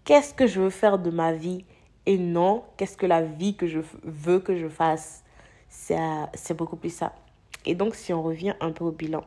qu'est-ce 0.04 0.32
que 0.32 0.46
je 0.46 0.60
veux 0.60 0.70
faire 0.70 1.00
de 1.00 1.10
ma 1.10 1.32
vie? 1.32 1.64
Et 2.06 2.16
non 2.16 2.62
qu'est-ce 2.76 2.96
que 2.96 3.06
la 3.06 3.22
vie 3.22 3.56
que 3.56 3.66
je 3.66 3.80
veux 4.04 4.38
que 4.38 4.56
je 4.56 4.68
fasse? 4.68 5.24
C'est 5.68 6.56
beaucoup 6.56 6.76
plus 6.76 6.94
ça. 6.94 7.12
Et 7.66 7.74
donc, 7.74 7.96
si 7.96 8.12
on 8.12 8.22
revient 8.22 8.54
un 8.60 8.70
peu 8.70 8.84
au 8.84 8.92
bilan, 8.92 9.24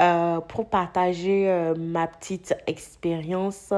euh, 0.00 0.40
pour 0.40 0.68
partager 0.68 1.48
euh, 1.48 1.76
ma 1.76 2.08
petite 2.08 2.56
expérience, 2.66 3.72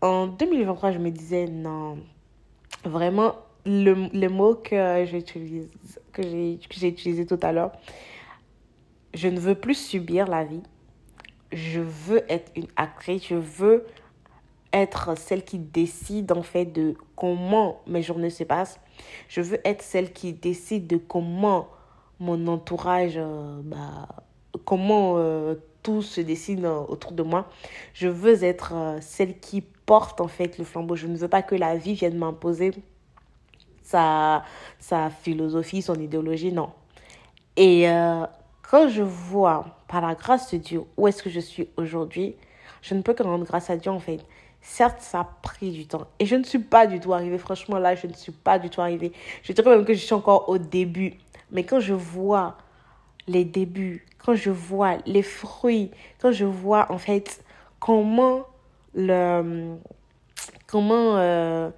en 0.00 0.28
2023, 0.28 0.92
je 0.92 0.98
me 0.98 1.10
disais 1.10 1.46
non, 1.48 1.98
vraiment, 2.84 3.34
le, 3.66 4.10
le 4.16 4.28
mot 4.28 4.54
que 4.54 5.04
j'ai 5.08 6.88
utilisé 6.88 7.26
tout 7.26 7.40
à 7.42 7.50
l'heure, 7.50 7.72
je 9.12 9.26
ne 9.26 9.40
veux 9.40 9.56
plus 9.56 9.74
subir 9.74 10.28
la 10.28 10.44
vie 10.44 10.62
je 11.52 11.80
veux 11.80 12.22
être 12.30 12.50
une 12.56 12.68
actrice, 12.76 13.26
je 13.28 13.34
veux 13.34 13.86
être 14.72 15.16
celle 15.18 15.44
qui 15.44 15.58
décide 15.58 16.32
en 16.32 16.42
fait 16.42 16.66
de 16.66 16.94
comment 17.16 17.82
mes 17.86 18.02
journées 18.02 18.30
se 18.30 18.44
passent. 18.44 18.80
Je 19.28 19.40
veux 19.40 19.58
être 19.66 19.82
celle 19.82 20.12
qui 20.12 20.32
décide 20.32 20.86
de 20.86 20.96
comment 20.96 21.68
mon 22.20 22.46
entourage, 22.46 23.14
euh, 23.16 23.60
bah, 23.64 24.08
comment 24.64 25.14
euh, 25.16 25.56
tout 25.82 26.02
se 26.02 26.20
décide 26.20 26.64
autour 26.64 27.12
de 27.12 27.22
moi. 27.22 27.48
Je 27.94 28.08
veux 28.08 28.44
être 28.44 28.72
euh, 28.74 28.98
celle 29.00 29.38
qui 29.40 29.60
porte 29.60 30.20
en 30.20 30.28
fait 30.28 30.58
le 30.58 30.64
flambeau. 30.64 30.96
Je 30.96 31.06
ne 31.06 31.16
veux 31.16 31.28
pas 31.28 31.42
que 31.42 31.54
la 31.54 31.76
vie 31.76 31.94
vienne 31.94 32.16
m'imposer 32.16 32.72
sa, 33.82 34.44
sa 34.78 35.10
philosophie, 35.10 35.82
son 35.82 35.96
idéologie, 35.96 36.52
non. 36.52 36.70
Et 37.56 37.86
quand 38.72 38.88
je 38.88 39.02
vois, 39.02 39.66
par 39.86 40.00
la 40.00 40.14
grâce 40.14 40.50
de 40.54 40.56
Dieu, 40.56 40.82
où 40.96 41.06
est-ce 41.06 41.22
que 41.22 41.28
je 41.28 41.40
suis 41.40 41.68
aujourd'hui, 41.76 42.34
je 42.80 42.94
ne 42.94 43.02
peux 43.02 43.12
que 43.12 43.22
rendre 43.22 43.44
grâce 43.44 43.68
à 43.68 43.76
Dieu 43.76 43.90
en 43.90 43.98
fait. 43.98 44.20
Certes, 44.62 45.02
ça 45.02 45.20
a 45.20 45.24
pris 45.42 45.72
du 45.72 45.86
temps. 45.86 46.06
Et 46.18 46.24
je 46.24 46.36
ne 46.36 46.42
suis 46.42 46.58
pas 46.58 46.86
du 46.86 46.98
tout 46.98 47.12
arrivée. 47.12 47.36
Franchement, 47.36 47.78
là, 47.78 47.94
je 47.94 48.06
ne 48.06 48.14
suis 48.14 48.32
pas 48.32 48.58
du 48.58 48.70
tout 48.70 48.80
arrivée. 48.80 49.12
Je 49.42 49.52
dirais 49.52 49.76
même 49.76 49.84
que 49.84 49.92
je 49.92 49.98
suis 49.98 50.14
encore 50.14 50.48
au 50.48 50.56
début. 50.56 51.18
Mais 51.50 51.64
quand 51.64 51.80
je 51.80 51.92
vois 51.92 52.56
les 53.26 53.44
débuts, 53.44 54.06
quand 54.16 54.34
je 54.34 54.48
vois 54.48 54.96
les 55.04 55.22
fruits, 55.22 55.90
quand 56.18 56.32
je 56.32 56.46
vois 56.46 56.90
en 56.90 56.98
fait 56.98 57.44
comment 57.78 58.46
le, 58.94 59.74
comment, 60.66 61.18
euh, 61.18 61.68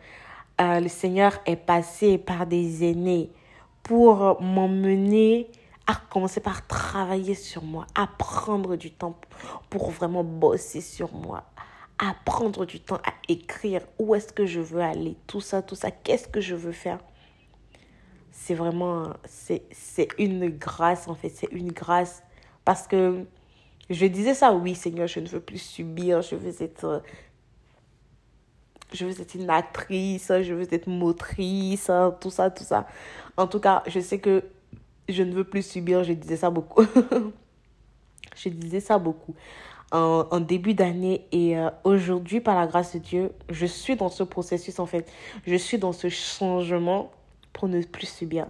euh, 0.61 0.79
le 0.79 0.89
Seigneur 0.89 1.41
est 1.45 1.57
passé 1.57 2.19
par 2.19 2.47
des 2.47 2.89
aînés 2.89 3.33
pour 3.83 4.41
m'emmener 4.41 5.49
à 5.87 5.95
commencer 6.11 6.41
par 6.41 6.67
travailler 6.67 7.35
sur 7.35 7.63
moi, 7.63 7.87
à 7.95 8.07
prendre 8.07 8.77
du 8.77 8.91
temps 8.91 9.19
pour 9.69 9.91
vraiment 9.91 10.25
bosser 10.25 10.81
sur 10.81 11.13
moi, 11.13 11.45
à 11.99 12.15
prendre 12.25 12.65
du 12.65 12.81
temps 12.81 13.01
à 13.05 13.13
écrire. 13.29 13.83
Où 13.99 14.15
est-ce 14.15 14.33
que 14.33 14.47
je 14.47 14.61
veux 14.61 14.81
aller, 14.81 15.17
tout 15.27 15.41
ça, 15.41 15.63
tout 15.63 15.75
ça, 15.75 15.91
qu'est-ce 15.91 16.29
que 16.29 16.41
je 16.41 16.55
veux 16.55 16.73
faire? 16.73 16.99
C'est 18.31 18.55
vraiment, 18.55 19.11
c'est 19.27 20.09
une 20.19 20.49
grâce 20.49 21.07
en 21.09 21.15
fait, 21.15 21.29
c'est 21.29 21.53
une 21.53 21.73
grâce. 21.73 22.23
Parce 22.65 22.87
que 22.87 23.27
je 23.91 24.07
disais 24.07 24.35
ça, 24.35 24.53
oui 24.53 24.75
Seigneur, 24.75 25.07
je 25.07 25.21
ne 25.21 25.29
veux 25.29 25.41
plus 25.41 25.59
subir, 25.59 26.23
je 26.23 26.35
veux 26.35 26.63
être 26.63 27.03
je 28.93 29.05
veux 29.05 29.21
être 29.21 29.35
une 29.35 29.51
actrice, 29.51 30.33
je 30.43 30.55
veux 30.55 30.73
être 30.73 30.87
motrice, 30.87 31.91
tout 32.21 32.31
ça, 32.31 32.51
tout 32.51 32.65
ça. 32.65 32.87
En 33.37 33.47
tout 33.47 33.59
cas, 33.59 33.83
je 33.87 34.01
sais 34.01 34.19
que 34.19 34.45
je 35.09 35.23
ne 35.23 35.33
veux 35.33 35.45
plus 35.45 35.67
subir, 35.67 36.05
je 36.05 36.13
disais 36.13 36.37
ça 36.37 36.51
beaucoup. 36.51 36.85
je 38.37 38.49
disais 38.49 38.81
ça 38.81 38.99
beaucoup 38.99 39.35
en, 39.95 40.41
début 40.41 40.75
d'année 40.75 41.27
et 41.31 41.57
euh, 41.57 41.71
aujourd'hui, 41.85 42.41
par 42.41 42.57
la 42.57 42.67
grâce 42.67 42.95
de 42.95 42.99
Dieu, 42.99 43.33
je 43.49 43.67
suis 43.67 43.97
dans 43.97 44.09
ce 44.09 44.23
processus 44.23 44.79
en 44.79 44.87
fait. 44.87 45.11
Je 45.47 45.55
suis 45.55 45.79
dans 45.79 45.93
ce 45.93 46.09
changement 46.09 47.13
pour 47.53 47.69
ne 47.69 47.81
plus 47.83 48.09
subir, 48.09 48.47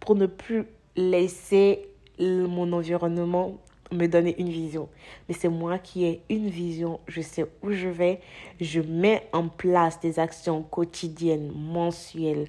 pour 0.00 0.14
ne 0.14 0.26
plus 0.26 0.64
laisser 0.96 1.88
mon 2.18 2.72
environnement 2.72 3.58
me 3.92 4.06
donner 4.06 4.34
une 4.40 4.48
vision. 4.48 4.88
Mais 5.28 5.34
c'est 5.34 5.50
moi 5.50 5.78
qui 5.78 6.06
ai 6.06 6.22
une 6.30 6.48
vision, 6.48 6.98
je 7.06 7.20
sais 7.20 7.46
où 7.62 7.72
je 7.72 7.88
vais, 7.88 8.20
je 8.60 8.80
mets 8.80 9.28
en 9.32 9.48
place 9.48 10.00
des 10.00 10.18
actions 10.18 10.62
quotidiennes, 10.62 11.52
mensuelles, 11.54 12.48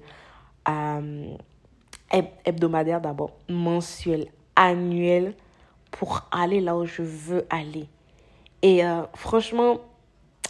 euh, 0.68 1.34
hebdomadaires 2.10 3.00
d'abord, 3.00 3.32
mensuelles, 3.48 4.28
annuelles, 4.56 5.34
pour 5.90 6.28
aller 6.30 6.60
là 6.60 6.76
où 6.76 6.84
je 6.84 7.02
veux 7.02 7.46
aller. 7.50 7.88
Et 8.62 8.84
euh, 8.84 9.02
franchement, 9.14 9.78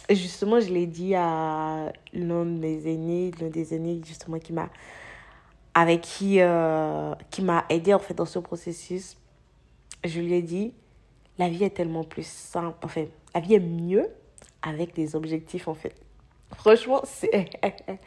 justement, 0.09 0.59
je 0.59 0.69
l'ai 0.73 0.87
dit 0.87 1.15
à 1.15 1.91
l'un 2.13 2.45
de 2.45 2.59
mes 2.59 2.87
aînés, 2.87 3.31
l'un 3.39 3.49
des 3.49 3.73
aînés 3.73 4.01
justement 4.05 4.39
qui 4.39 4.53
m'a 4.53 4.69
avec 5.75 6.01
qui, 6.01 6.41
euh, 6.41 7.13
qui 7.29 7.41
m'a 7.41 7.63
aidé 7.69 7.93
en 7.93 7.99
fait 7.99 8.15
dans 8.15 8.25
ce 8.25 8.39
processus 8.39 9.15
je 10.03 10.21
lui 10.21 10.33
ai 10.33 10.41
dit, 10.41 10.73
la 11.37 11.49
vie 11.49 11.63
est 11.63 11.71
tellement 11.71 12.03
plus 12.03 12.27
simple, 12.27 12.77
enfin, 12.83 13.05
la 13.33 13.41
vie 13.41 13.55
est 13.55 13.59
mieux 13.59 14.07
avec 14.61 14.93
des 14.93 15.15
objectifs, 15.15 15.67
en 15.67 15.73
fait. 15.73 15.95
Franchement, 16.55 17.01
c'est... 17.05 17.49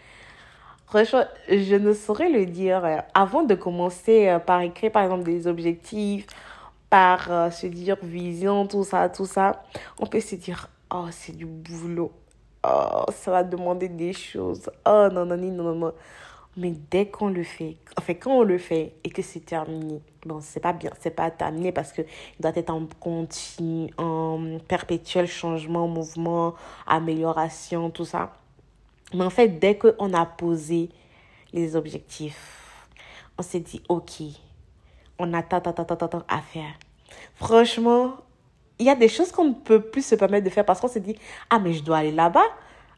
Franchement, 0.92 1.24
je 1.48 1.74
ne 1.76 1.94
saurais 1.94 2.28
le 2.28 2.44
dire. 2.44 3.02
Avant 3.14 3.44
de 3.44 3.54
commencer 3.54 4.28
euh, 4.28 4.38
par 4.38 4.60
écrire, 4.60 4.92
par 4.92 5.04
exemple, 5.04 5.22
des 5.22 5.46
objectifs, 5.46 6.26
par 6.90 7.32
euh, 7.32 7.50
se 7.50 7.66
dire 7.66 7.96
vision, 8.02 8.66
tout 8.66 8.84
ça, 8.84 9.08
tout 9.08 9.24
ça, 9.24 9.62
on 9.98 10.04
peut 10.04 10.20
se 10.20 10.34
dire, 10.34 10.68
oh, 10.92 11.06
c'est 11.10 11.34
du 11.34 11.46
boulot. 11.46 12.12
Oh, 12.68 13.06
ça 13.10 13.30
va 13.30 13.42
demander 13.42 13.88
des 13.88 14.12
choses. 14.12 14.68
Oh, 14.84 15.08
non, 15.10 15.24
non, 15.24 15.38
non, 15.38 15.50
non, 15.50 15.74
non. 15.76 15.92
Mais 16.58 16.74
dès 16.90 17.06
qu'on 17.06 17.28
le 17.28 17.42
fait, 17.42 17.78
enfin, 17.96 18.12
quand 18.12 18.40
on 18.40 18.42
le 18.42 18.58
fait 18.58 18.92
et 19.02 19.08
que 19.08 19.22
c'est 19.22 19.46
terminé, 19.46 20.02
bon, 20.26 20.40
c'est 20.42 20.60
pas 20.60 20.74
bien, 20.74 20.90
c'est 21.00 21.16
pas 21.16 21.30
terminé 21.30 21.72
parce 21.72 21.90
que 21.94 22.02
il 22.02 22.42
doit 22.42 22.52
être 22.54 22.68
en 22.68 22.86
continu, 23.00 23.90
en 23.96 24.58
perpétuel 24.68 25.26
changement, 25.26 25.88
mouvement, 25.88 26.52
amélioration, 26.86 27.88
tout 27.88 28.04
ça. 28.04 28.34
Mais 29.14 29.24
en 29.24 29.30
fait, 29.30 29.48
dès 29.48 29.76
qu'on 29.76 30.12
a 30.14 30.26
posé 30.26 30.90
les 31.52 31.76
objectifs, 31.76 32.88
on 33.38 33.42
s'est 33.42 33.60
dit, 33.60 33.82
OK, 33.88 34.22
on 35.18 35.32
a 35.34 35.42
tant, 35.42 35.60
tant, 35.60 35.72
tant, 35.72 35.84
tant, 35.84 36.08
tant 36.08 36.22
à 36.28 36.40
faire. 36.40 36.74
Franchement, 37.34 38.16
il 38.78 38.86
y 38.86 38.90
a 38.90 38.94
des 38.94 39.08
choses 39.08 39.32
qu'on 39.32 39.44
ne 39.44 39.54
peut 39.54 39.80
plus 39.80 40.04
se 40.04 40.14
permettre 40.14 40.44
de 40.44 40.50
faire 40.50 40.64
parce 40.64 40.80
qu'on 40.80 40.88
s'est 40.88 41.00
dit, 41.00 41.16
ah, 41.50 41.58
mais 41.58 41.72
je 41.72 41.82
dois 41.82 41.98
aller 41.98 42.12
là-bas 42.12 42.44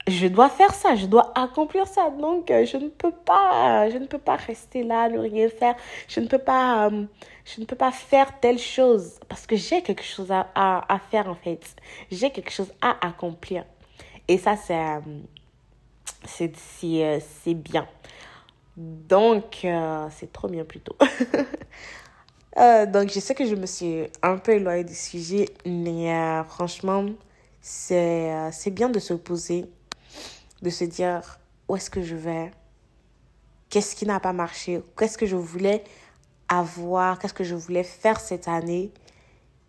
je 0.07 0.27
dois 0.27 0.49
faire 0.49 0.75
ça, 0.75 0.95
je 0.95 1.07
dois 1.07 1.33
accomplir 1.35 1.87
ça. 1.87 2.11
Donc, 2.11 2.51
euh, 2.51 2.65
je 2.67 2.77
ne 2.77 2.89
peux 2.89 3.11
pas, 3.11 3.89
je 3.91 3.97
ne 3.97 4.07
peux 4.07 4.19
pas 4.19 4.37
rester 4.37 4.83
là, 4.83 5.09
ne 5.09 5.19
rien 5.19 5.49
faire. 5.49 5.75
Je 6.09 6.21
ne 6.21 6.27
peux 6.27 6.39
pas, 6.39 6.87
euh, 6.87 7.05
je 7.45 7.61
ne 7.61 7.67
peux 7.67 7.77
pas 7.77 7.91
faire 7.91 8.39
telle 8.41 8.59
chose 8.59 9.19
parce 9.29 9.47
que 9.47 9.57
j'ai 9.57 9.83
quelque 9.83 10.03
chose 10.03 10.31
à, 10.31 10.47
à, 10.55 10.99
faire 10.99 11.29
en 11.29 11.35
fait. 11.35 11.75
J'ai 12.11 12.31
quelque 12.31 12.51
chose 12.51 12.73
à 12.83 13.07
accomplir. 13.07 13.65
Et 14.29 14.39
ça, 14.39 14.57
c'est, 14.57 14.75
euh, 14.75 15.01
c'est, 16.25 16.53
c'est, 16.57 17.55
bien. 17.55 17.87
Donc, 18.77 19.67
c'est 20.11 20.33
trop 20.33 20.49
bien 20.49 20.65
plutôt. 20.65 20.97
donc, 22.57 23.11
je 23.11 23.21
sais 23.21 23.35
que 23.35 23.47
je 23.47 23.55
me 23.55 23.67
suis 23.67 24.07
un 24.23 24.39
peu 24.39 24.53
éloignée 24.53 24.85
du 24.85 24.95
sujet, 24.95 25.47
mais 25.67 26.43
franchement, 26.49 27.07
c'est, 27.61 28.71
bien 28.71 28.89
de 28.89 28.99
se 28.99 29.15
poser 29.15 29.67
de 30.65 30.71
se 30.71 30.85
dire 30.85 31.39
où 31.69 31.77
est-ce 31.77 31.91
que 31.91 32.03
je 32.03 32.17
vais, 32.17 32.51
qu'est-ce 33.69 33.95
qui 33.95 34.07
n'a 34.07 34.19
pas 34.19 34.33
marché, 34.33 34.83
qu'est-ce 34.99 35.19
que 35.19 35.27
je 35.27 35.37
voulais 35.37 35.85
avoir, 36.49 37.19
qu'est-ce 37.19 37.35
que 37.35 37.45
je 37.45 37.55
voulais 37.55 37.85
faire 37.85 38.19
cette 38.19 38.49
année, 38.49 38.91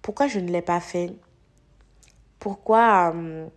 pourquoi 0.02 0.28
je 0.28 0.40
ne 0.40 0.50
l'ai 0.50 0.62
pas 0.62 0.80
fait, 0.80 1.14
pourquoi, 2.40 3.14
euh, 3.14 3.48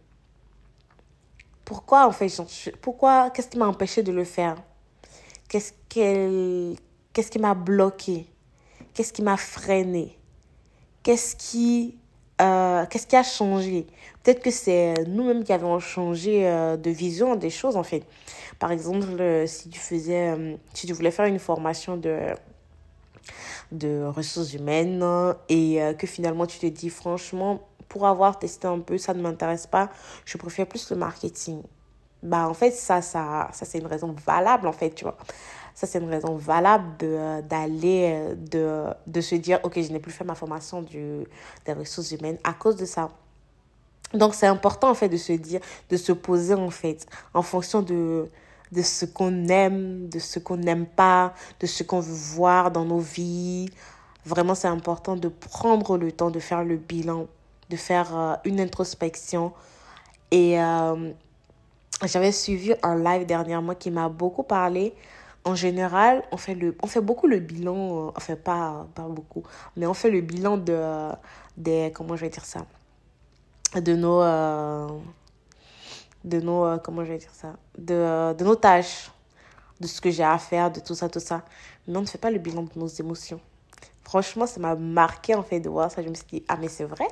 pourquoi 1.69 2.07
en 2.07 2.13
fait, 2.13 2.33
pourquoi, 2.81 3.29
qu'est-ce 3.29 3.49
qui 3.49 3.59
m'a 3.59 3.67
empêché 3.67 4.03
de 4.03 4.11
le 4.11 4.25
faire, 4.25 4.57
qu'est-ce 5.51 5.71
qui 5.93 7.39
m'a 7.39 7.53
bloqué, 7.53 8.27
qu'est-ce 8.95 9.13
qui 9.13 9.21
m'a 9.21 9.37
freiné, 9.37 10.19
qu'est-ce 11.03 11.37
qui 11.37 11.99
euh, 12.40 12.87
qu'est-ce 12.87 13.07
qui 13.07 13.16
a 13.16 13.23
changé? 13.23 13.87
Peut-être 14.23 14.40
que 14.40 14.51
c'est 14.51 14.95
nous-mêmes 15.09 15.45
qui 15.45 15.53
avons 15.53 15.79
changé 15.79 16.49
euh, 16.49 16.79
de 16.79 16.88
vision 16.88 17.37
des 17.37 17.51
choses, 17.51 17.77
en 17.77 17.83
fait. 17.83 18.05
Par 18.59 18.73
exemple, 18.73 19.21
euh, 19.21 19.47
si 19.47 19.69
tu 19.69 19.79
faisais, 19.79 20.57
si 20.73 20.87
tu 20.87 20.95
voulais 20.95 21.11
faire 21.11 21.27
une 21.27 21.38
formation 21.38 21.99
de, 21.99 22.19
de 23.73 24.07
ressources 24.07 24.55
humaines 24.55 25.05
et 25.51 25.81
que 25.99 26.07
finalement 26.07 26.47
tu 26.47 26.59
te 26.59 26.66
dis, 26.66 26.88
franchement, 26.88 27.67
pour 27.88 28.07
avoir 28.07 28.38
testé 28.38 28.66
un 28.66 28.81
peu, 28.81 28.98
ça 28.98 29.14
ne 29.14 29.22
m'intéresse 29.22 29.66
pas, 29.66 29.90
je 30.24 30.37
préfère 30.38 30.66
plus 30.66 30.90
le 30.90 30.96
marketing. 30.96 31.62
Bah, 32.22 32.48
en 32.48 32.55
fait, 32.55 32.72
ça, 32.72 33.01
ça, 33.01 33.48
ça 33.53 33.64
c'est 33.64 33.79
une 33.79 33.87
raison 33.87 34.14
valable, 34.27 34.66
en 34.66 34.72
fait, 34.72 34.90
tu 34.90 35.05
vois. 35.05 35.16
Ça, 35.74 35.87
c'est 35.87 36.01
une 36.01 36.11
raison 36.11 36.35
valable 36.35 36.96
d'aller, 37.48 38.35
de, 38.37 38.87
de, 39.07 39.20
se 39.20 39.37
dire, 39.37 39.61
OK, 39.62 39.81
je 39.81 39.92
n'ai 39.92 40.01
plus 40.01 40.11
fait 40.11 40.24
ma 40.24 40.35
formation 40.35 40.83
du, 40.83 41.24
des 41.64 41.72
ressources 41.72 42.11
humaines 42.11 42.38
à 42.42 42.53
cause 42.53 42.74
de 42.74 42.85
ça. 42.85 43.11
Donc, 44.12 44.35
c'est 44.35 44.48
important, 44.48 44.90
en 44.90 44.94
fait, 44.94 45.09
de 45.09 45.16
se 45.16 45.33
dire, 45.35 45.61
de 45.88 45.96
se 45.96 46.11
poser, 46.11 46.55
en 46.55 46.70
fait, 46.70 47.07
en 47.33 47.42
fonction 47.42 47.83
de, 47.83 48.29
de 48.72 48.83
ce 48.83 49.05
qu'on 49.07 49.46
aime, 49.48 50.09
de 50.09 50.18
ce 50.18 50.40
qu'on 50.40 50.57
n'aime 50.57 50.87
pas, 50.87 51.33
de 51.61 51.66
ce 51.66 51.85
qu'on 51.85 52.01
veut 52.01 52.12
voir 52.12 52.70
dans 52.70 52.85
nos 52.85 52.98
vies. 52.98 53.70
Vraiment, 54.24 54.57
c'est 54.57 54.68
important 54.68 55.14
de 55.14 55.29
prendre 55.29 55.96
le 55.96 56.11
temps 56.11 56.31
de 56.31 56.40
faire 56.40 56.64
le 56.64 56.77
bilan, 56.77 57.27
de 57.70 57.76
faire 57.76 58.16
euh, 58.16 58.35
une 58.44 58.61
introspection. 58.61 59.52
Et 60.31 60.61
euh, 60.61 61.12
j'avais 62.04 62.33
suivi 62.33 62.74
un 62.83 62.96
live 62.96 63.26
dernièrement 63.26 63.74
qui 63.74 63.90
m'a 63.90 64.09
beaucoup 64.09 64.42
parlé 64.42 64.94
en 65.44 65.54
général, 65.54 66.24
on 66.31 66.37
fait, 66.37 66.54
le, 66.54 66.76
on 66.83 66.87
fait 66.87 67.00
beaucoup 67.00 67.26
le 67.26 67.38
bilan, 67.38 68.09
euh, 68.09 68.11
enfin 68.16 68.37
pas, 68.37 68.87
pas 68.94 69.09
beaucoup, 69.09 69.44
mais 69.76 69.87
on 69.87 69.94
fait 69.94 70.11
le 70.11 70.20
bilan 70.20 70.59
de, 70.59 71.11
des, 71.57 71.90
comment 71.94 72.16
je 72.16 72.22
vais 72.22 72.28
dire 72.28 72.44
ça, 72.44 72.66
de 73.74 73.94
nos, 73.94 74.20
de 76.24 76.40
nos, 76.40 76.78
comment 76.81 77.02
je 77.02 77.12
vais 77.12 77.18
dire 77.18 77.33
ça, 77.33 77.54
de, 77.78 78.35
de 78.35 78.44
nos 78.44 78.57
tâches, 78.57 79.11
de 79.81 79.87
ce 79.87 80.00
que 80.00 80.11
j'ai 80.11 80.24
à 80.24 80.37
faire, 80.38 80.70
de 80.70 80.81
tout 80.81 80.94
ça, 80.94 81.09
tout 81.09 81.20
ça. 81.20 81.42
Mais 81.87 81.96
on 81.96 82.02
ne 82.02 82.07
fait 82.07 82.18
pas 82.18 82.31
le 82.31 82.38
bilan 82.38 82.64
de 82.64 82.70
nos 82.76 82.88
émotions. 82.88 83.40
Franchement, 84.09 84.47
ça 84.47 84.59
m'a 84.59 84.75
marqué 84.75 85.35
en 85.35 85.42
fait 85.42 85.61
de 85.61 85.68
voir 85.68 85.90
ça. 85.90 86.01
Je 86.01 86.09
me 86.09 86.14
suis 86.14 86.25
dit, 86.33 86.44
ah 86.49 86.57
mais 86.59 86.68
c'est 86.68 86.85
vrai, 86.85 87.07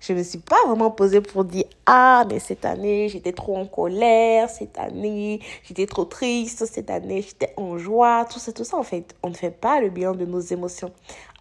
je 0.00 0.14
ne 0.14 0.18
me 0.18 0.22
suis 0.22 0.38
pas 0.38 0.56
vraiment 0.66 0.90
posée 0.90 1.20
pour 1.20 1.44
dire 1.44 1.66
ah 1.84 2.24
mais 2.30 2.38
cette 2.38 2.64
année 2.64 3.10
j'étais 3.10 3.32
trop 3.32 3.58
en 3.58 3.66
colère 3.66 4.48
cette 4.48 4.78
année 4.78 5.40
j'étais 5.62 5.86
trop 5.86 6.04
triste 6.04 6.66
cette 6.66 6.90
année 6.90 7.22
j'étais 7.22 7.52
en 7.58 7.76
joie 7.76 8.26
tout 8.30 8.38
ça 8.38 8.52
tout 8.52 8.64
ça. 8.64 8.78
En 8.78 8.82
fait 8.82 9.14
on 9.22 9.28
ne 9.28 9.34
fait 9.34 9.50
pas 9.50 9.82
le 9.82 9.90
bilan 9.90 10.14
de 10.14 10.24
nos 10.24 10.40
émotions. 10.40 10.92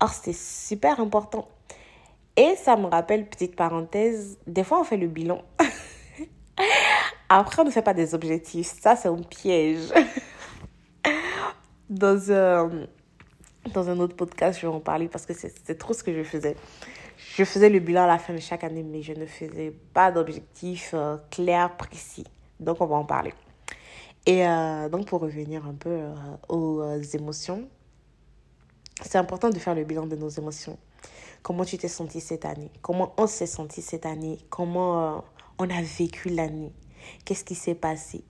Or 0.01 0.09
c'est 0.09 0.35
super 0.35 0.99
important. 0.99 1.47
Et 2.35 2.55
ça 2.55 2.75
me 2.75 2.87
rappelle 2.87 3.25
petite 3.25 3.55
parenthèse 3.55 4.37
des 4.47 4.65
fois 4.65 4.81
on 4.81 4.83
fait 4.83 4.97
le 4.97 5.07
bilan. 5.07 5.41
Après 7.29 7.61
on 7.61 7.65
ne 7.65 7.71
fait 7.71 7.81
pas 7.81 7.93
des 7.93 8.13
objectifs. 8.13 8.73
Ça 8.81 8.97
c'est 8.97 9.07
un 9.07 9.23
piège. 9.23 9.93
Dans 11.89 12.31
un 12.33 12.87
dans 13.71 13.89
un 13.89 13.99
autre 13.99 14.15
podcast 14.15 14.59
je 14.59 14.67
vais 14.67 14.73
en 14.73 14.79
parler 14.79 15.07
parce 15.07 15.25
que 15.25 15.33
c'est 15.33 15.77
trop 15.77 15.93
ce 15.93 16.03
que 16.03 16.13
je 16.13 16.23
faisais 16.23 16.55
je 17.35 17.43
faisais 17.43 17.69
le 17.69 17.79
bilan 17.79 18.03
à 18.03 18.07
la 18.07 18.19
fin 18.19 18.33
de 18.33 18.39
chaque 18.39 18.63
année, 18.63 18.83
mais 18.83 19.01
je 19.01 19.13
ne 19.13 19.25
faisais 19.25 19.71
pas 19.93 20.11
d'objectif 20.11 20.91
euh, 20.93 21.17
clair, 21.31 21.75
précis. 21.77 22.25
Donc, 22.59 22.81
on 22.81 22.85
va 22.85 22.95
en 22.95 23.05
parler. 23.05 23.33
Et 24.25 24.47
euh, 24.47 24.89
donc, 24.89 25.07
pour 25.07 25.21
revenir 25.21 25.65
un 25.65 25.73
peu 25.73 25.89
euh, 25.89 26.13
aux 26.49 27.01
émotions, 27.01 27.67
c'est 29.01 29.17
important 29.17 29.49
de 29.49 29.57
faire 29.57 29.75
le 29.75 29.83
bilan 29.83 30.05
de 30.05 30.15
nos 30.15 30.29
émotions. 30.29 30.77
Comment 31.41 31.65
tu 31.65 31.77
t'es 31.77 31.87
senti 31.87 32.21
cette 32.21 32.45
année? 32.45 32.71
Comment 32.81 33.13
on 33.17 33.27
s'est 33.27 33.47
senti 33.47 33.81
cette 33.81 34.05
année? 34.05 34.37
Comment 34.49 35.25
on 35.57 35.69
a 35.69 35.81
vécu 35.81 36.29
l'année? 36.29 36.71
Qu'est-ce 37.25 37.43
qui 37.43 37.55
s'est 37.55 37.75
passé? 37.75 38.23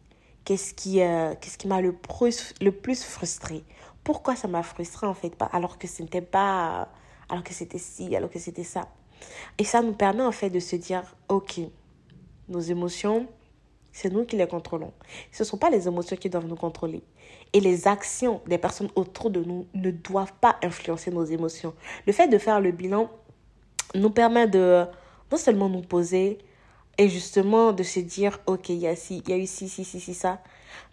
Qu'est-ce 0.46 0.74
qui, 0.74 0.96
qu'est-ce 0.96 1.58
qui 1.60 1.67
m'a 1.67 1.80
le 1.80 1.93
plus, 1.93 2.56
le 2.60 2.72
plus 2.72 3.04
frustré 3.04 3.63
Pourquoi 4.04 4.36
ça 4.36 4.48
m'a 4.48 4.63
frustré 4.63 5.08
en 5.08 5.13
fait 5.13 5.34
Alors 5.52 5.78
que 5.78 5.88
ce 5.88 6.02
n'était 6.02 6.22
pas 6.22 6.89
alors 7.30 7.44
que 7.44 7.54
c'était 7.54 7.80
ci, 7.80 8.16
alors 8.16 8.30
que 8.30 8.39
c'était 8.39 8.63
ça. 8.63 8.88
Et 9.58 9.63
ça 9.63 9.82
nous 9.82 9.94
permet 9.94 10.24
en 10.24 10.32
fait 10.32 10.50
de 10.50 10.60
se 10.60 10.76
dire, 10.76 11.16
ok, 11.30 11.62
nos 12.50 12.60
émotions, 12.60 13.28
c'est 13.92 14.12
nous 14.12 14.26
qui 14.26 14.36
les 14.36 14.48
contrôlons. 14.48 14.92
Ce 15.32 15.44
ne 15.44 15.48
sont 15.48 15.58
pas 15.58 15.70
les 15.70 15.88
émotions 15.88 16.16
qui 16.18 16.30
doivent 16.30 16.48
nous 16.48 16.56
contrôler. 16.56 17.04
Et 17.54 17.60
les 17.60 17.88
actions 17.88 18.42
des 18.48 18.58
personnes 18.58 18.89
autour 18.96 19.30
de 19.30 19.44
nous 19.44 19.68
ne 19.74 19.92
doivent 19.92 20.34
pas 20.42 20.58
influencer 20.63 21.12
nos 21.12 21.24
émotions. 21.24 21.74
Le 22.06 22.13
fait 22.13 22.28
de 22.28 22.38
faire 22.38 22.60
le 22.60 22.72
bilan 22.72 23.10
nous 23.96 24.10
permet 24.10 24.48
de 24.48 24.86
non 25.32 25.38
seulement 25.38 25.70
nous 25.70 25.82
poser 25.82 26.39
et 26.98 27.10
justement 27.10 27.72
de 27.72 27.84
se 27.84 28.00
dire, 28.00 28.39
ok, 28.46 28.70
il 28.70 28.78
y 28.78 28.88
a, 28.88 28.94
il 29.10 29.30
y 29.30 29.34
a 29.34 29.38
eu 29.38 29.48
ci, 29.48 29.70
ci, 29.70 29.84
ci, 29.84 30.00
ci, 30.00 30.13
ça, 30.13 30.42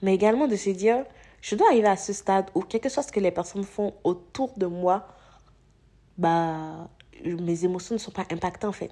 mais 0.03 0.14
également 0.14 0.46
de 0.46 0.57
se 0.57 0.70
dire, 0.70 1.05
je 1.40 1.55
dois 1.55 1.68
arriver 1.68 1.88
à 1.88 1.96
ce 1.96 2.12
stade 2.12 2.50
où, 2.55 2.62
quelque 2.62 2.88
chose 2.88 3.07
que 3.07 3.20
les 3.20 3.31
personnes 3.31 3.64
font 3.64 3.94
autour 4.05 4.53
de 4.57 4.66
moi, 4.66 5.07
bah, 6.18 6.88
mes 7.24 7.64
émotions 7.64 7.94
ne 7.94 7.98
sont 7.98 8.11
pas 8.11 8.26
impactées 8.31 8.66
en 8.66 8.72
fait. 8.72 8.90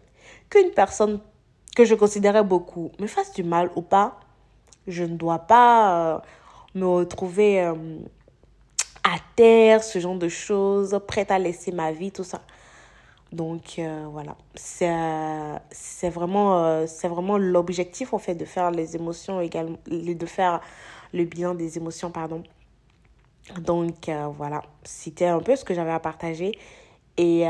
Qu'une 0.49 0.71
personne 0.71 1.21
que 1.77 1.85
je 1.85 1.95
considérais 1.95 2.43
beaucoup 2.43 2.91
me 2.99 3.07
fasse 3.07 3.33
du 3.33 3.43
mal 3.43 3.71
ou 3.77 3.83
pas, 3.83 4.19
je 4.87 5.05
ne 5.05 5.17
dois 5.17 5.39
pas 5.39 6.15
euh, 6.15 6.19
me 6.75 6.87
retrouver 6.87 7.63
euh, 7.63 7.75
à 9.05 9.17
terre, 9.37 9.85
ce 9.85 9.99
genre 9.99 10.17
de 10.17 10.29
choses, 10.29 10.99
prête 11.07 11.31
à 11.31 11.39
laisser 11.39 11.71
ma 11.71 11.93
vie, 11.93 12.11
tout 12.11 12.25
ça. 12.25 12.41
Donc 13.31 13.79
euh, 13.79 14.07
voilà, 14.11 14.37
c'est 14.55 16.09
vraiment, 16.09 16.87
c'est 16.87 17.09
vraiment 17.09 17.37
l'objectif 17.37 18.15
en 18.15 18.19
fait 18.19 18.35
de 18.35 18.47
faire 18.47 18.71
les 18.71 18.97
émotions 18.97 19.39
également, 19.43 19.77
de 19.87 20.27
faire 20.27 20.63
le 21.13 21.25
bilan 21.25 21.55
des 21.55 21.77
émotions, 21.77 22.11
pardon. 22.11 22.43
Donc 23.61 24.11
voilà, 24.37 24.63
c'était 24.85 25.27
un 25.27 25.41
peu 25.41 25.57
ce 25.57 25.65
que 25.65 25.75
j'avais 25.75 25.93
à 25.93 26.01
partager. 26.01 26.53
Et 27.17 27.45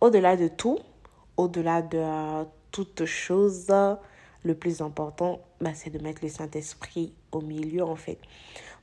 au-delà 0.00 0.36
de 0.36 0.48
tout, 0.48 0.78
au-delà 1.36 1.82
de 1.82 2.46
toute 2.70 3.04
chose, 3.04 3.72
le 4.44 4.54
plus 4.54 4.80
important, 4.80 5.40
bah, 5.60 5.74
c'est 5.74 5.90
de 5.90 6.02
mettre 6.02 6.22
le 6.22 6.28
Saint-Esprit 6.28 7.12
au 7.32 7.40
milieu, 7.40 7.84
en 7.84 7.96
fait. 7.96 8.18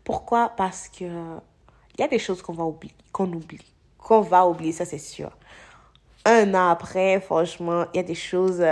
Pourquoi? 0.03 0.49
Parce 0.49 0.89
que 0.89 1.05
il 1.05 2.01
y 2.01 2.03
a 2.03 2.07
des 2.07 2.19
choses 2.19 2.41
qu'on 2.41 2.53
va 2.53 2.63
oublier, 2.63 2.93
qu'on 3.11 3.31
oublie, 3.33 3.73
qu'on 3.97 4.21
va 4.21 4.47
oublier, 4.47 4.71
ça 4.71 4.85
c'est 4.85 4.97
sûr. 4.97 5.31
Un 6.25 6.53
an 6.53 6.69
après, 6.69 7.19
franchement, 7.21 7.85
il 7.93 7.97
y 7.97 7.99
a 7.99 8.03
des 8.03 8.15
choses. 8.15 8.63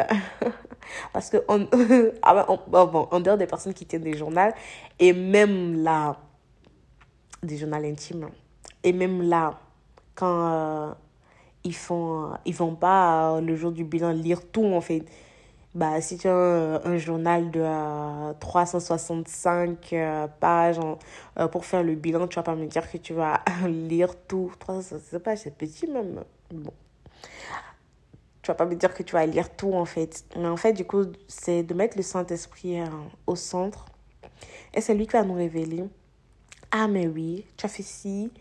parce 1.13 1.29
que, 1.29 1.37
on, 1.47 1.67
ah 2.21 2.45
bon, 2.67 3.07
en 3.11 3.19
dehors 3.19 3.37
des 3.37 3.47
personnes 3.47 3.73
qui 3.73 3.85
tiennent 3.85 4.03
des 4.03 4.17
journaux, 4.17 4.51
et 4.99 5.13
même 5.13 5.83
là, 5.83 6.17
des 7.43 7.57
journaux 7.57 7.77
intimes, 7.77 8.29
et 8.83 8.93
même 8.93 9.21
là, 9.21 9.59
quand 10.15 10.89
euh, 10.89 10.93
ils 11.63 11.75
font, 11.75 12.31
ils 12.45 12.55
vont 12.55 12.75
pas 12.75 13.35
euh, 13.35 13.41
le 13.41 13.55
jour 13.55 13.71
du 13.71 13.83
bilan 13.83 14.11
lire 14.11 14.41
tout, 14.51 14.65
en 14.65 14.81
fait 14.81 15.03
bah, 15.77 16.01
si 16.01 16.17
tu 16.17 16.27
as 16.27 16.81
un, 16.85 16.97
journal 16.97 17.51
de 17.51 17.63
365 18.39 19.93
euh, 19.93 19.95
euh, 19.95 20.27
pages 20.39 20.79
euh, 21.37 21.47
pour 21.47 21.65
faire 21.65 21.83
le 21.83 21.93
bilan, 21.93 22.27
tu 22.27 22.35
vas 22.37 22.43
pas 22.43 22.55
me 22.55 22.65
dire 22.65 22.89
que 22.89 22.97
tu 22.97 23.13
vas 23.13 23.41
lire 23.67 24.15
tout. 24.27 24.51
365 24.57 25.19
pages, 25.19 25.39
c'est 25.43 25.55
petit 25.55 25.85
même. 25.85 26.23
Bon. 26.51 26.73
Tu 28.41 28.47
vas 28.47 28.55
pas 28.55 28.65
me 28.65 28.75
dire 28.75 28.93
que 28.93 29.03
tu 29.03 29.13
vas 29.13 29.25
lire 29.25 29.55
tout 29.55 29.73
en 29.73 29.85
fait. 29.85 30.25
Mais 30.35 30.47
en 30.47 30.57
fait, 30.57 30.73
du 30.73 30.85
coup, 30.85 31.03
c'est 31.27 31.63
de 31.63 31.73
mettre 31.73 31.97
le 31.97 32.03
Saint-Esprit 32.03 32.79
au 33.25 33.35
centre. 33.35 33.85
Et 34.73 34.81
c'est 34.81 34.93
lui 34.93 35.05
qui 35.05 35.13
va 35.13 35.23
nous 35.23 35.33
révéler. 35.33 35.83
Ah, 36.71 36.87
mais 36.87 37.07
oui, 37.07 37.45
tu 37.55 37.65
as 37.65 37.69
fait 37.69 37.83
ci, 37.83 38.31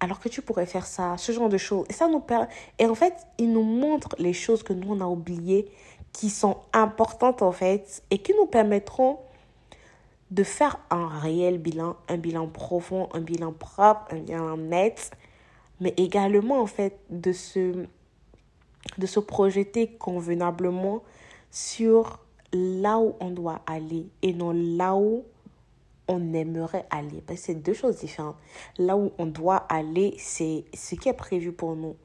alors 0.00 0.20
que 0.20 0.28
tu 0.28 0.42
pourrais 0.42 0.66
faire 0.66 0.86
ça, 0.86 1.16
ce 1.16 1.32
genre 1.32 1.48
de 1.48 1.56
choses. 1.56 1.86
Et 1.88 1.92
ça 1.92 2.08
nous 2.08 2.20
permet. 2.20 2.48
Et 2.78 2.86
en 2.86 2.94
fait, 2.94 3.14
il 3.38 3.52
nous 3.52 3.62
montre 3.62 4.14
les 4.18 4.32
choses 4.32 4.62
que 4.62 4.72
nous, 4.72 4.92
on 4.92 5.00
a 5.00 5.06
oubliées 5.06 5.70
qui 6.12 6.30
sont 6.30 6.58
importantes 6.72 7.42
en 7.42 7.52
fait 7.52 8.02
et 8.10 8.18
qui 8.18 8.32
nous 8.34 8.46
permettront 8.46 9.18
de 10.30 10.42
faire 10.42 10.78
un 10.90 11.08
réel 11.08 11.58
bilan, 11.58 11.96
un 12.08 12.16
bilan 12.16 12.48
profond, 12.48 13.08
un 13.12 13.20
bilan 13.20 13.52
propre, 13.52 14.06
un 14.10 14.20
bilan 14.20 14.56
net, 14.56 15.10
mais 15.80 15.92
également 15.98 16.60
en 16.60 16.66
fait 16.66 16.98
de 17.10 17.32
se, 17.32 17.86
de 18.98 19.06
se 19.06 19.20
projeter 19.20 19.88
convenablement 19.88 21.02
sur 21.50 22.24
là 22.52 22.98
où 22.98 23.14
on 23.20 23.30
doit 23.30 23.60
aller 23.66 24.08
et 24.22 24.32
non 24.32 24.52
là 24.52 24.96
où 24.96 25.24
on 26.08 26.32
aimerait 26.32 26.86
aller. 26.90 27.22
Ben, 27.26 27.36
c'est 27.36 27.54
deux 27.54 27.74
choses 27.74 27.98
différentes. 27.98 28.36
Là 28.78 28.96
où 28.96 29.12
on 29.18 29.26
doit 29.26 29.56
aller, 29.68 30.14
c'est 30.18 30.64
ce 30.74 30.94
qui 30.94 31.08
est 31.08 31.14
prévu 31.14 31.52
pour 31.52 31.76
nous, 31.76 31.96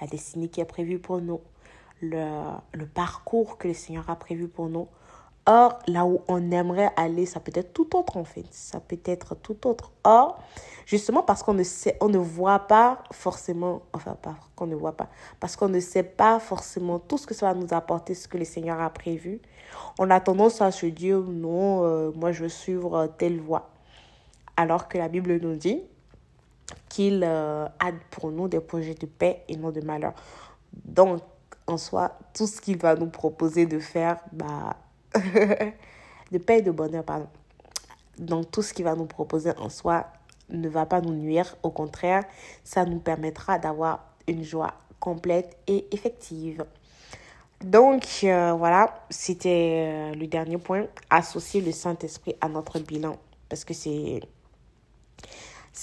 la 0.00 0.06
destinée 0.06 0.48
qui 0.48 0.60
est 0.60 0.66
prévue 0.66 0.98
pour 0.98 1.20
nous, 1.20 1.40
le, 2.00 2.84
parcours 2.92 3.58
que 3.58 3.68
le 3.68 3.74
Seigneur 3.74 4.08
a 4.10 4.16
prévu 4.16 4.48
pour 4.48 4.68
nous. 4.68 4.88
Or, 5.46 5.78
là 5.86 6.06
où 6.06 6.22
on 6.26 6.50
aimerait 6.50 6.90
aller, 6.96 7.26
ça 7.26 7.38
peut 7.38 7.52
être 7.54 7.74
tout 7.74 7.94
autre 7.96 8.16
en 8.16 8.24
fait. 8.24 8.46
Ça 8.50 8.80
peut 8.80 8.98
être 9.04 9.34
tout 9.34 9.66
autre. 9.66 9.92
Or, 10.04 10.38
justement 10.86 11.22
parce 11.22 11.42
qu'on 11.42 11.52
ne 11.52 11.62
sait, 11.62 11.98
on 12.00 12.08
ne 12.08 12.18
voit 12.18 12.60
pas 12.60 13.04
forcément, 13.12 13.82
enfin 13.92 14.16
pas 14.20 14.36
qu'on 14.56 14.66
ne 14.66 14.74
voit 14.74 14.96
pas, 14.96 15.08
parce 15.40 15.56
qu'on 15.56 15.68
ne 15.68 15.80
sait 15.80 16.02
pas 16.02 16.38
forcément 16.38 16.98
tout 16.98 17.18
ce 17.18 17.26
que 17.26 17.34
ça 17.34 17.52
va 17.52 17.58
nous 17.58 17.74
apporter, 17.74 18.14
ce 18.14 18.26
que 18.26 18.38
le 18.38 18.46
Seigneur 18.46 18.80
a 18.80 18.88
prévu, 18.88 19.40
on 19.98 20.10
a 20.10 20.18
tendance 20.20 20.62
à 20.62 20.70
se 20.70 20.86
dire 20.86 21.18
non, 21.20 21.84
euh, 21.84 22.10
moi 22.14 22.32
je 22.32 22.44
veux 22.44 22.48
suivre 22.48 23.06
telle 23.18 23.40
voie. 23.40 23.70
Alors 24.56 24.88
que 24.88 24.96
la 24.96 25.08
Bible 25.08 25.38
nous 25.42 25.56
dit 25.56 25.82
qu'il 26.88 27.22
euh, 27.22 27.66
a 27.66 27.92
pour 28.10 28.30
nous 28.30 28.48
des 28.48 28.60
projets 28.60 28.94
de 28.94 29.06
paix 29.06 29.42
et 29.48 29.56
non 29.56 29.70
de 29.70 29.80
malheur. 29.80 30.14
Donc, 30.84 31.20
en 31.66 31.76
soi, 31.76 32.18
tout 32.34 32.46
ce 32.46 32.60
qu'il 32.60 32.78
va 32.78 32.94
nous 32.94 33.08
proposer 33.08 33.66
de 33.66 33.78
faire, 33.78 34.18
bah, 34.32 34.76
de 36.32 36.38
paix 36.38 36.58
et 36.58 36.62
de 36.62 36.70
bonheur, 36.70 37.04
pardon. 37.04 37.28
Donc, 38.18 38.50
tout 38.50 38.62
ce 38.62 38.72
qu'il 38.72 38.84
va 38.84 38.94
nous 38.94 39.06
proposer 39.06 39.52
en 39.58 39.68
soi 39.68 40.06
ne 40.50 40.68
va 40.68 40.86
pas 40.86 41.00
nous 41.00 41.14
nuire. 41.14 41.56
Au 41.62 41.70
contraire, 41.70 42.24
ça 42.62 42.84
nous 42.84 42.98
permettra 42.98 43.58
d'avoir 43.58 44.06
une 44.28 44.44
joie 44.44 44.74
complète 45.00 45.56
et 45.66 45.86
effective. 45.92 46.64
Donc, 47.62 48.04
euh, 48.24 48.52
voilà, 48.52 49.06
c'était 49.10 49.86
euh, 49.86 50.14
le 50.14 50.26
dernier 50.26 50.58
point. 50.58 50.86
Associer 51.10 51.60
le 51.60 51.72
Saint-Esprit 51.72 52.36
à 52.40 52.48
notre 52.48 52.78
bilan. 52.78 53.16
Parce 53.48 53.64
que 53.64 53.74
c'est, 53.74 54.20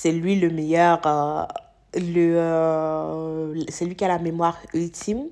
lui 0.05 0.39
le 0.39 0.49
meilleur. 0.49 1.01
Euh, 1.05 1.45
le, 1.95 3.65
c'est 3.69 3.85
lui 3.85 3.95
qui 3.95 4.05
a 4.05 4.07
la 4.07 4.19
mémoire 4.19 4.57
ultime 4.73 5.27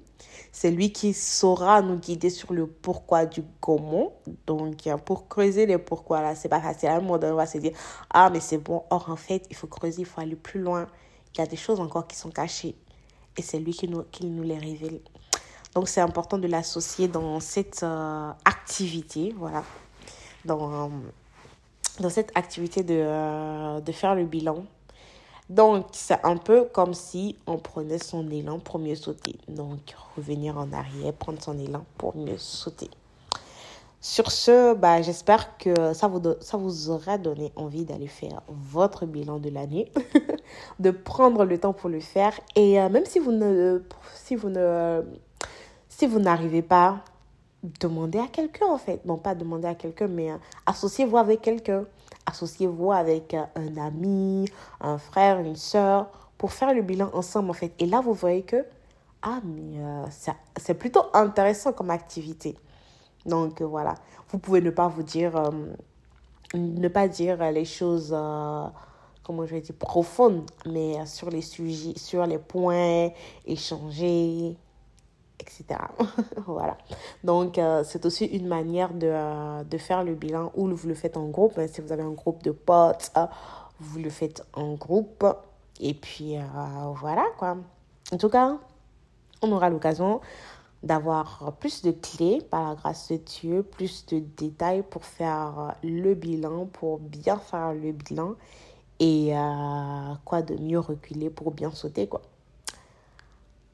c'est 0.51 0.71
lui 0.71 0.91
qui 0.91 1.13
saura 1.13 1.81
nous 1.81 1.97
guider 1.97 2.29
sur 2.29 2.53
le 2.53 2.65
pourquoi 2.67 3.25
du 3.25 3.43
comment. 3.59 4.13
Donc, 4.47 4.87
euh, 4.87 4.97
pour 4.97 5.27
creuser 5.27 5.65
les 5.65 5.77
pourquoi, 5.77 6.21
là, 6.21 6.35
c'est 6.35 6.49
pas 6.49 6.61
facile. 6.61 6.89
À 6.89 6.95
un 6.95 7.01
moment 7.01 7.17
donné, 7.17 7.33
on 7.33 7.37
va 7.37 7.45
se 7.45 7.57
dire, 7.59 7.73
ah, 8.09 8.29
mais 8.29 8.39
c'est 8.39 8.57
bon. 8.57 8.83
Or, 8.89 9.09
en 9.09 9.15
fait, 9.15 9.45
il 9.49 9.55
faut 9.55 9.67
creuser, 9.67 10.01
il 10.01 10.05
faut 10.05 10.21
aller 10.21 10.35
plus 10.35 10.59
loin. 10.59 10.87
Il 11.35 11.39
y 11.39 11.41
a 11.41 11.47
des 11.47 11.55
choses 11.55 11.79
encore 11.79 12.07
qui 12.07 12.15
sont 12.15 12.31
cachées. 12.31 12.75
Et 13.37 13.41
c'est 13.41 13.59
lui 13.59 13.73
qui 13.73 13.87
nous, 13.87 14.03
qui 14.11 14.25
nous 14.25 14.43
les 14.43 14.57
révèle. 14.57 14.99
Donc, 15.75 15.87
c'est 15.87 16.01
important 16.01 16.37
de 16.37 16.47
l'associer 16.47 17.07
dans 17.07 17.39
cette 17.39 17.83
euh, 17.83 18.31
activité. 18.43 19.35
Voilà. 19.37 19.63
Dans, 20.45 20.85
euh, 20.85 20.87
dans 21.99 22.09
cette 22.09 22.31
activité 22.35 22.81
de, 22.81 23.79
de 23.79 23.91
faire 23.91 24.15
le 24.15 24.25
bilan 24.25 24.65
donc, 25.49 25.87
c'est 25.93 26.23
un 26.23 26.37
peu 26.37 26.65
comme 26.65 26.93
si 26.93 27.35
on 27.47 27.57
prenait 27.57 27.97
son 27.97 28.29
élan 28.29 28.59
pour 28.59 28.77
mieux 28.77 28.95
sauter. 28.95 29.35
Donc, 29.47 29.79
revenir 30.15 30.57
en 30.59 30.71
arrière, 30.71 31.11
prendre 31.13 31.41
son 31.41 31.57
élan 31.57 31.85
pour 31.97 32.15
mieux 32.15 32.37
sauter. 32.37 32.89
Sur 33.99 34.31
ce, 34.31 34.75
bah, 34.75 35.01
j'espère 35.01 35.57
que 35.57 35.93
ça 35.93 36.07
vous, 36.07 36.21
ça 36.39 36.57
aura 36.57 37.17
donné 37.17 37.51
envie 37.55 37.83
d'aller 37.83 38.07
faire 38.07 38.43
votre 38.47 39.07
bilan 39.07 39.39
de 39.39 39.49
l'année, 39.49 39.91
de 40.79 40.91
prendre 40.91 41.43
le 41.43 41.57
temps 41.57 41.73
pour 41.73 41.89
le 41.89 41.99
faire. 41.99 42.39
Et 42.55 42.79
euh, 42.79 42.87
même 42.87 43.05
si 43.05 43.17
vous 43.17 43.31
ne, 43.31 43.81
si 44.13 44.35
vous 44.35 44.49
ne, 44.49 45.01
si 45.89 46.05
vous 46.05 46.19
n'arrivez 46.19 46.61
pas, 46.61 47.03
demandez 47.81 48.19
à 48.19 48.27
quelqu'un 48.27 48.67
en 48.67 48.77
fait. 48.77 49.01
Bon, 49.03 49.17
pas 49.17 49.35
demander 49.35 49.67
à 49.67 49.75
quelqu'un, 49.75 50.07
mais 50.07 50.31
euh, 50.31 50.37
associez-vous 50.67 51.17
avec 51.17 51.41
quelqu'un 51.41 51.85
associez-vous 52.29 52.91
avec 52.91 53.33
euh, 53.33 53.43
un 53.55 53.77
ami, 53.77 54.45
un 54.81 54.97
frère, 54.97 55.39
une 55.39 55.55
soeur, 55.55 56.07
pour 56.37 56.53
faire 56.53 56.73
le 56.73 56.81
bilan 56.81 57.09
ensemble, 57.13 57.49
en 57.49 57.53
fait. 57.53 57.73
Et 57.79 57.85
là, 57.85 58.01
vous 58.01 58.13
voyez 58.13 58.43
que, 58.43 58.65
ah, 59.21 59.41
mais 59.43 59.79
euh, 59.79 60.05
c'est 60.57 60.73
plutôt 60.75 61.03
intéressant 61.13 61.73
comme 61.73 61.89
activité. 61.89 62.55
Donc, 63.25 63.61
euh, 63.61 63.65
voilà. 63.65 63.95
Vous 64.29 64.37
pouvez 64.37 64.61
ne 64.61 64.69
pas 64.69 64.87
vous 64.87 65.03
dire, 65.03 65.51
ne 66.53 66.87
pas 66.87 67.07
dire 67.07 67.51
les 67.51 67.65
choses, 67.65 68.15
comment 69.23 69.45
je 69.45 69.55
vais 69.55 69.61
dire, 69.61 69.75
profondes, 69.75 70.43
mais 70.67 71.03
sur 71.07 71.31
les 71.31 71.41
sujets, 71.41 71.97
sur 71.97 72.25
les 72.27 72.37
points, 72.37 73.09
échanger, 73.47 74.55
etc. 75.39 75.79
voilà. 76.45 76.77
Donc, 77.23 77.57
euh, 77.57 77.83
c'est 77.83 78.05
aussi 78.05 78.25
une 78.25 78.47
manière 78.47 78.93
de, 78.93 79.07
euh, 79.07 79.63
de, 79.63 79.77
faire 79.77 80.03
le 80.03 80.15
bilan 80.15 80.51
ou 80.55 80.67
vous 80.67 80.87
le 80.87 80.93
faites 80.93 81.17
en 81.17 81.27
groupe. 81.27 81.57
Hein. 81.57 81.67
Si 81.67 81.81
vous 81.81 81.91
avez 81.91 82.03
un 82.03 82.11
groupe 82.11 82.43
de 82.43 82.51
potes, 82.51 83.11
euh, 83.17 83.25
vous 83.79 83.99
le 83.99 84.09
faites 84.09 84.45
en 84.53 84.73
groupe. 84.73 85.25
Et 85.79 85.93
puis, 85.93 86.35
voilà 86.99 87.25
quoi. 87.37 87.55
En 88.11 88.17
tout 88.17 88.27
cas, 88.27 88.57
on 89.41 89.51
aura 89.53 89.69
l'occasion 89.69 90.19
d'avoir 90.83 91.53
plus 91.59 91.81
de 91.83 91.91
clés 91.91 92.41
par 92.41 92.69
la 92.69 92.75
grâce 92.75 93.09
de 93.09 93.15
Dieu, 93.15 93.63
plus 93.63 94.05
de 94.07 94.19
détails 94.19 94.83
pour 94.83 95.05
faire 95.05 95.75
le 95.81 96.15
bilan, 96.15 96.65
pour 96.65 96.99
bien 96.99 97.37
faire 97.37 97.73
le 97.73 97.93
bilan 97.93 98.35
et 98.99 99.31
quoi 100.25 100.41
de 100.41 100.55
mieux 100.55 100.79
reculer 100.79 101.29
pour 101.29 101.51
bien 101.51 101.71
sauter 101.71 102.07
quoi. 102.07 102.23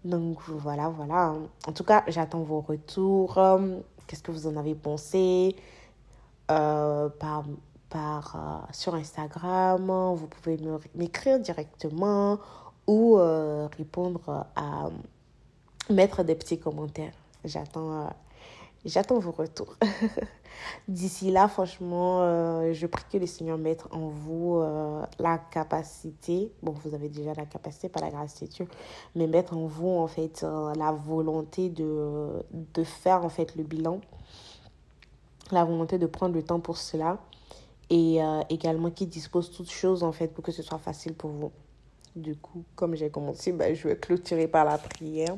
Donc 0.05 0.37
voilà, 0.47 0.87
voilà. 0.87 1.33
En 1.67 1.71
tout 1.73 1.83
cas, 1.83 2.03
j'attends 2.07 2.43
vos 2.43 2.61
retours. 2.61 3.37
Qu'est-ce 4.07 4.23
que 4.23 4.31
vous 4.31 4.47
en 4.47 4.55
avez 4.55 4.75
pensé? 4.75 5.55
Euh, 6.51 7.09
euh, 7.95 8.59
sur 8.71 8.93
Instagram. 8.95 9.87
Vous 10.15 10.27
pouvez 10.27 10.59
m'écrire 10.95 11.39
directement 11.39 12.39
ou 12.87 13.17
euh, 13.17 13.67
répondre 13.77 14.45
à, 14.55 14.89
mettre 15.89 16.23
des 16.23 16.35
petits 16.35 16.59
commentaires. 16.59 17.13
J'attends 17.45 18.09
J'attends 18.85 19.17
vos 19.17 19.31
retours. 19.31 19.75
D'ici 20.87 21.31
là, 21.31 21.47
franchement, 21.47 22.21
euh, 22.21 22.71
je 22.71 22.85
prie 22.85 23.03
que 23.11 23.17
le 23.17 23.25
Seigneur 23.25 23.57
mette 23.57 23.83
en 23.89 24.09
vous 24.09 24.57
euh, 24.57 25.03
la 25.17 25.39
capacité, 25.39 26.51
bon, 26.61 26.71
vous 26.71 26.93
avez 26.93 27.09
déjà 27.09 27.33
la 27.33 27.47
capacité, 27.47 27.89
pas 27.89 27.99
la 27.99 28.11
grâce 28.11 28.39
de 28.41 28.45
Dieu, 28.45 28.67
mais 29.15 29.25
mettre 29.25 29.57
en 29.57 29.65
vous, 29.65 29.89
en 29.89 30.05
fait, 30.05 30.43
euh, 30.43 30.71
la 30.75 30.91
volonté 30.91 31.69
de, 31.69 32.43
de 32.53 32.83
faire, 32.83 33.25
en 33.25 33.29
fait, 33.29 33.55
le 33.55 33.63
bilan, 33.63 34.01
la 35.51 35.65
volonté 35.65 35.97
de 35.97 36.05
prendre 36.05 36.35
le 36.35 36.43
temps 36.43 36.59
pour 36.59 36.77
cela, 36.77 37.17
et 37.89 38.17
également 38.49 38.89
qui 38.89 39.05
dispose 39.05 39.51
toutes 39.51 39.69
choses, 39.69 40.01
en 40.01 40.11
fait, 40.11 40.29
pour 40.29 40.43
que 40.43 40.51
ce 40.51 40.63
soit 40.63 40.79
facile 40.79 41.13
pour 41.13 41.29
vous. 41.29 41.51
Du 42.15 42.35
coup, 42.35 42.63
comme 42.75 42.95
j'ai 42.95 43.11
commencé, 43.11 43.51
bah, 43.51 43.71
je 43.75 43.87
vais 43.87 43.95
clôturer 43.95 44.47
par 44.47 44.65
la 44.65 44.79
prière. 44.79 45.35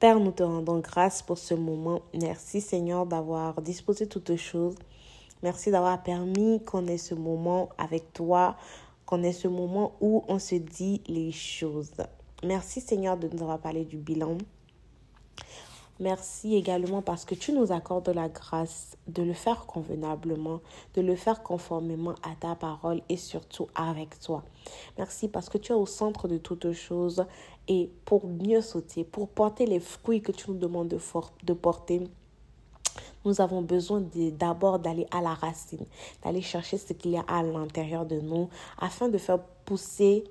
Père, 0.00 0.18
nous 0.18 0.32
te 0.32 0.42
rendons 0.42 0.78
grâce 0.78 1.20
pour 1.20 1.36
ce 1.36 1.52
moment. 1.52 2.00
Merci 2.18 2.62
Seigneur 2.62 3.04
d'avoir 3.04 3.60
disposé 3.60 4.06
toutes 4.06 4.34
choses. 4.34 4.76
Merci 5.42 5.70
d'avoir 5.70 6.02
permis 6.02 6.64
qu'on 6.64 6.86
ait 6.86 6.96
ce 6.96 7.14
moment 7.14 7.68
avec 7.76 8.14
toi, 8.14 8.56
qu'on 9.04 9.22
ait 9.22 9.34
ce 9.34 9.46
moment 9.46 9.92
où 10.00 10.24
on 10.26 10.38
se 10.38 10.54
dit 10.54 11.02
les 11.06 11.32
choses. 11.32 11.92
Merci 12.42 12.80
Seigneur 12.80 13.18
de 13.18 13.28
nous 13.28 13.42
avoir 13.42 13.58
parlé 13.58 13.84
du 13.84 13.98
bilan. 13.98 14.38
Merci 16.00 16.56
également 16.56 17.02
parce 17.02 17.26
que 17.26 17.34
tu 17.34 17.52
nous 17.52 17.72
accordes 17.72 18.08
la 18.08 18.30
grâce 18.30 18.96
de 19.06 19.22
le 19.22 19.34
faire 19.34 19.66
convenablement, 19.66 20.60
de 20.94 21.02
le 21.02 21.14
faire 21.14 21.42
conformément 21.42 22.14
à 22.22 22.34
ta 22.40 22.54
parole 22.54 23.02
et 23.10 23.18
surtout 23.18 23.68
avec 23.74 24.18
toi. 24.18 24.42
Merci 24.96 25.28
parce 25.28 25.50
que 25.50 25.58
tu 25.58 25.72
es 25.72 25.74
au 25.74 25.84
centre 25.84 26.26
de 26.26 26.38
toutes 26.38 26.72
choses 26.72 27.26
et 27.68 27.90
pour 28.06 28.26
mieux 28.26 28.62
sauter, 28.62 29.04
pour 29.04 29.28
porter 29.28 29.66
les 29.66 29.78
fruits 29.78 30.22
que 30.22 30.32
tu 30.32 30.50
nous 30.50 30.56
demandes 30.56 30.88
de, 30.88 31.52
porter, 31.52 32.08
nous 33.26 33.42
avons 33.42 33.60
besoin 33.60 34.02
d'abord 34.38 34.78
d'aller 34.78 35.06
à 35.10 35.20
la 35.20 35.34
racine, 35.34 35.84
d'aller 36.24 36.40
chercher 36.40 36.78
ce 36.78 36.94
qu'il 36.94 37.10
y 37.10 37.18
a 37.18 37.24
à 37.28 37.42
l'intérieur 37.42 38.06
de 38.06 38.18
nous 38.20 38.48
afin 38.78 39.10
de 39.10 39.18
faire 39.18 39.40
pousser 39.66 40.24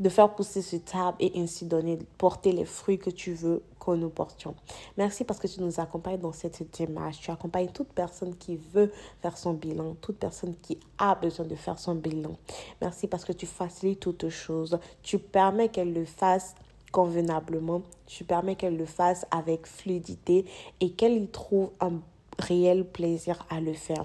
de 0.00 0.08
faire 0.08 0.32
pousser 0.34 0.62
ce 0.62 0.76
table 0.76 1.16
et 1.20 1.32
ainsi 1.36 1.64
donner, 1.64 1.98
porter 2.18 2.52
les 2.52 2.64
fruits 2.64 2.98
que 2.98 3.10
tu 3.10 3.32
veux 3.32 3.62
que 3.92 3.96
nous 3.96 4.10
portions. 4.10 4.54
Merci 4.96 5.24
parce 5.24 5.40
que 5.40 5.46
tu 5.46 5.60
nous 5.60 5.80
accompagnes 5.80 6.18
dans 6.18 6.32
cette 6.32 6.62
démarche. 6.76 7.20
Tu 7.20 7.30
accompagnes 7.30 7.68
toute 7.68 7.88
personne 7.88 8.36
qui 8.36 8.56
veut 8.56 8.92
faire 9.22 9.36
son 9.36 9.54
bilan, 9.54 9.96
toute 10.00 10.18
personne 10.18 10.54
qui 10.60 10.78
a 10.98 11.14
besoin 11.14 11.46
de 11.46 11.54
faire 11.54 11.78
son 11.78 11.94
bilan. 11.94 12.32
Merci 12.80 13.06
parce 13.06 13.24
que 13.24 13.32
tu 13.32 13.46
facilites 13.46 14.00
toutes 14.00 14.28
choses. 14.28 14.78
Tu 15.02 15.18
permets 15.18 15.68
qu'elle 15.68 15.92
le 15.92 16.04
fasse 16.04 16.54
convenablement. 16.92 17.82
Tu 18.06 18.24
permets 18.24 18.56
qu'elle 18.56 18.76
le 18.76 18.86
fasse 18.86 19.26
avec 19.30 19.66
fluidité 19.66 20.44
et 20.80 20.92
qu'elle 20.92 21.16
y 21.16 21.28
trouve 21.28 21.70
un 21.80 22.00
réel 22.38 22.84
plaisir 22.84 23.46
à 23.50 23.60
le 23.60 23.72
faire. 23.72 24.04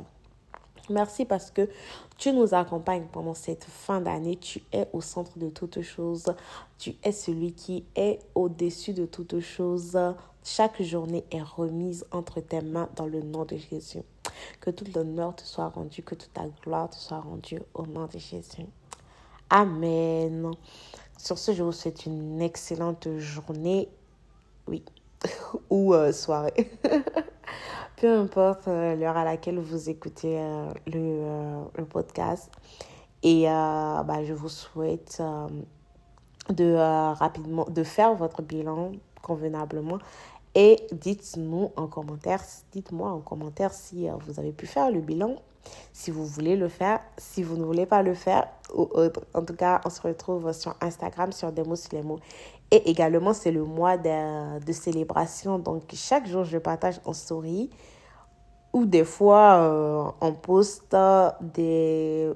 Merci 0.90 1.24
parce 1.24 1.50
que 1.50 1.70
tu 2.24 2.32
nous 2.32 2.54
accompagnes 2.54 3.08
pendant 3.12 3.34
cette 3.34 3.66
fin 3.66 4.00
d'année. 4.00 4.38
Tu 4.38 4.64
es 4.72 4.88
au 4.94 5.02
centre 5.02 5.38
de 5.38 5.50
toutes 5.50 5.82
choses. 5.82 6.34
Tu 6.78 6.96
es 7.04 7.12
celui 7.12 7.52
qui 7.52 7.84
est 7.98 8.20
au-dessus 8.34 8.94
de 8.94 9.06
toutes 9.06 9.42
choses. 9.42 10.00
Chaque 10.42 10.82
journée 10.82 11.26
est 11.32 11.42
remise 11.42 12.06
entre 12.12 12.40
tes 12.40 12.62
mains 12.62 12.88
dans 12.96 13.08
le 13.08 13.22
nom 13.22 13.44
de 13.44 13.58
Jésus. 13.58 14.04
Que 14.62 14.70
tout 14.70 14.86
l'honneur 14.96 15.36
te 15.36 15.44
soit 15.44 15.68
rendu, 15.68 16.02
que 16.02 16.16
toute 16.16 16.32
la 16.38 16.48
gloire 16.48 16.90
te 16.90 16.96
soit 16.96 17.20
rendue 17.20 17.60
au 17.74 17.86
nom 17.86 18.06
de 18.06 18.18
Jésus. 18.18 18.68
Amen. 19.50 20.50
Sur 21.18 21.38
ce, 21.38 21.52
je 21.52 21.62
vous 21.62 21.74
souhaite 21.74 22.06
une 22.06 22.42
excellente 22.42 23.18
journée. 23.18 23.90
Oui. 24.70 24.82
Ou 25.70 25.94
euh, 25.94 26.14
soirée. 26.14 26.72
peu 28.04 28.12
importe 28.12 28.68
euh, 28.68 28.98
l'heure 28.98 29.16
à 29.16 29.24
laquelle 29.24 29.60
vous 29.60 29.90
écoutez 29.90 30.38
euh, 30.38 30.66
le, 30.88 30.94
euh, 30.98 31.62
le, 31.78 31.86
podcast. 31.86 32.52
Et 33.24 33.44
bah, 33.46 34.26
je 34.26 34.34
vous 34.34 34.50
souhaite 34.50 35.24
de 36.50 36.76
rapidement 37.14 37.64
de 37.64 37.82
faire 37.84 38.14
votre 38.14 38.42
bilan 38.42 38.92
convenablement. 39.22 40.00
Et 40.54 40.86
dites-nous 40.92 41.72
en 41.78 41.88
commentaire, 41.88 42.42
dites-moi 42.74 43.10
en 43.10 43.22
commentaire 43.22 43.72
si 43.72 44.10
vous 44.10 44.38
avez 44.38 44.52
pu 44.52 44.68
faire 44.68 44.92
le 44.92 45.00
bilan, 45.00 45.38
si 45.94 46.12
vous 46.12 46.26
voulez 46.26 46.58
le 46.58 46.68
faire, 46.68 47.00
si 47.18 47.42
vous 47.42 47.56
ne 47.56 47.64
voulez 47.64 47.86
pas 47.86 48.04
le 48.04 48.14
faire 48.14 48.50
ou. 48.76 48.90
En 49.34 49.46
tout 49.46 49.56
cas, 49.56 49.80
on 49.86 49.90
se 49.90 50.02
retrouve 50.02 50.52
sur 50.52 50.76
Instagram, 50.82 51.32
sur 51.32 51.54
Demo 51.54 51.76
mots 52.04 52.20
Et 52.72 52.90
également, 52.90 53.34
c'est 53.34 53.54
le 53.54 53.64
mois 53.64 53.98
de, 53.98 54.60
de, 54.60 54.74
célébration. 54.74 55.60
Donc, 55.60 55.84
chaque 55.94 56.28
jour, 56.28 56.44
je 56.44 56.58
partage 56.58 57.00
en 57.06 57.14
story 57.14 57.70
ou 58.74 58.86
des 58.86 59.06
fois, 59.06 59.56
euh, 59.60 60.12
on 60.20 60.34
poste 60.34 60.96
des, 61.40 62.32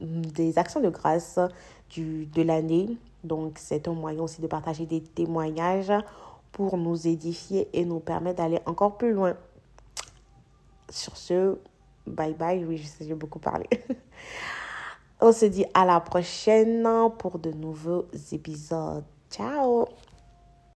des 0.00 0.58
actions 0.58 0.80
de 0.80 0.88
grâce 0.88 1.38
du, 1.90 2.26
de 2.26 2.42
l'année. 2.42 2.96
Donc, 3.22 3.58
c'est 3.58 3.86
un 3.86 3.92
moyen 3.92 4.22
aussi 4.22 4.40
de 4.40 4.46
partager 4.46 4.86
des 4.86 5.02
témoignages 5.02 5.92
pour 6.52 6.78
nous 6.78 7.06
édifier 7.06 7.68
et 7.74 7.84
nous 7.84 8.00
permettre 8.00 8.38
d'aller 8.38 8.60
encore 8.64 8.96
plus 8.96 9.12
loin. 9.12 9.34
Sur 10.88 11.16
ce, 11.16 11.58
bye 12.06 12.32
bye. 12.32 12.64
Oui, 12.64 12.78
je 12.78 12.86
sais, 12.86 13.04
j'ai 13.04 13.14
beaucoup 13.14 13.38
parlé. 13.38 13.66
On 15.20 15.32
se 15.32 15.46
dit 15.46 15.66
à 15.74 15.84
la 15.84 16.00
prochaine 16.00 16.88
pour 17.18 17.38
de 17.38 17.50
nouveaux 17.50 18.06
épisodes. 18.32 19.04
Ciao 19.30 19.86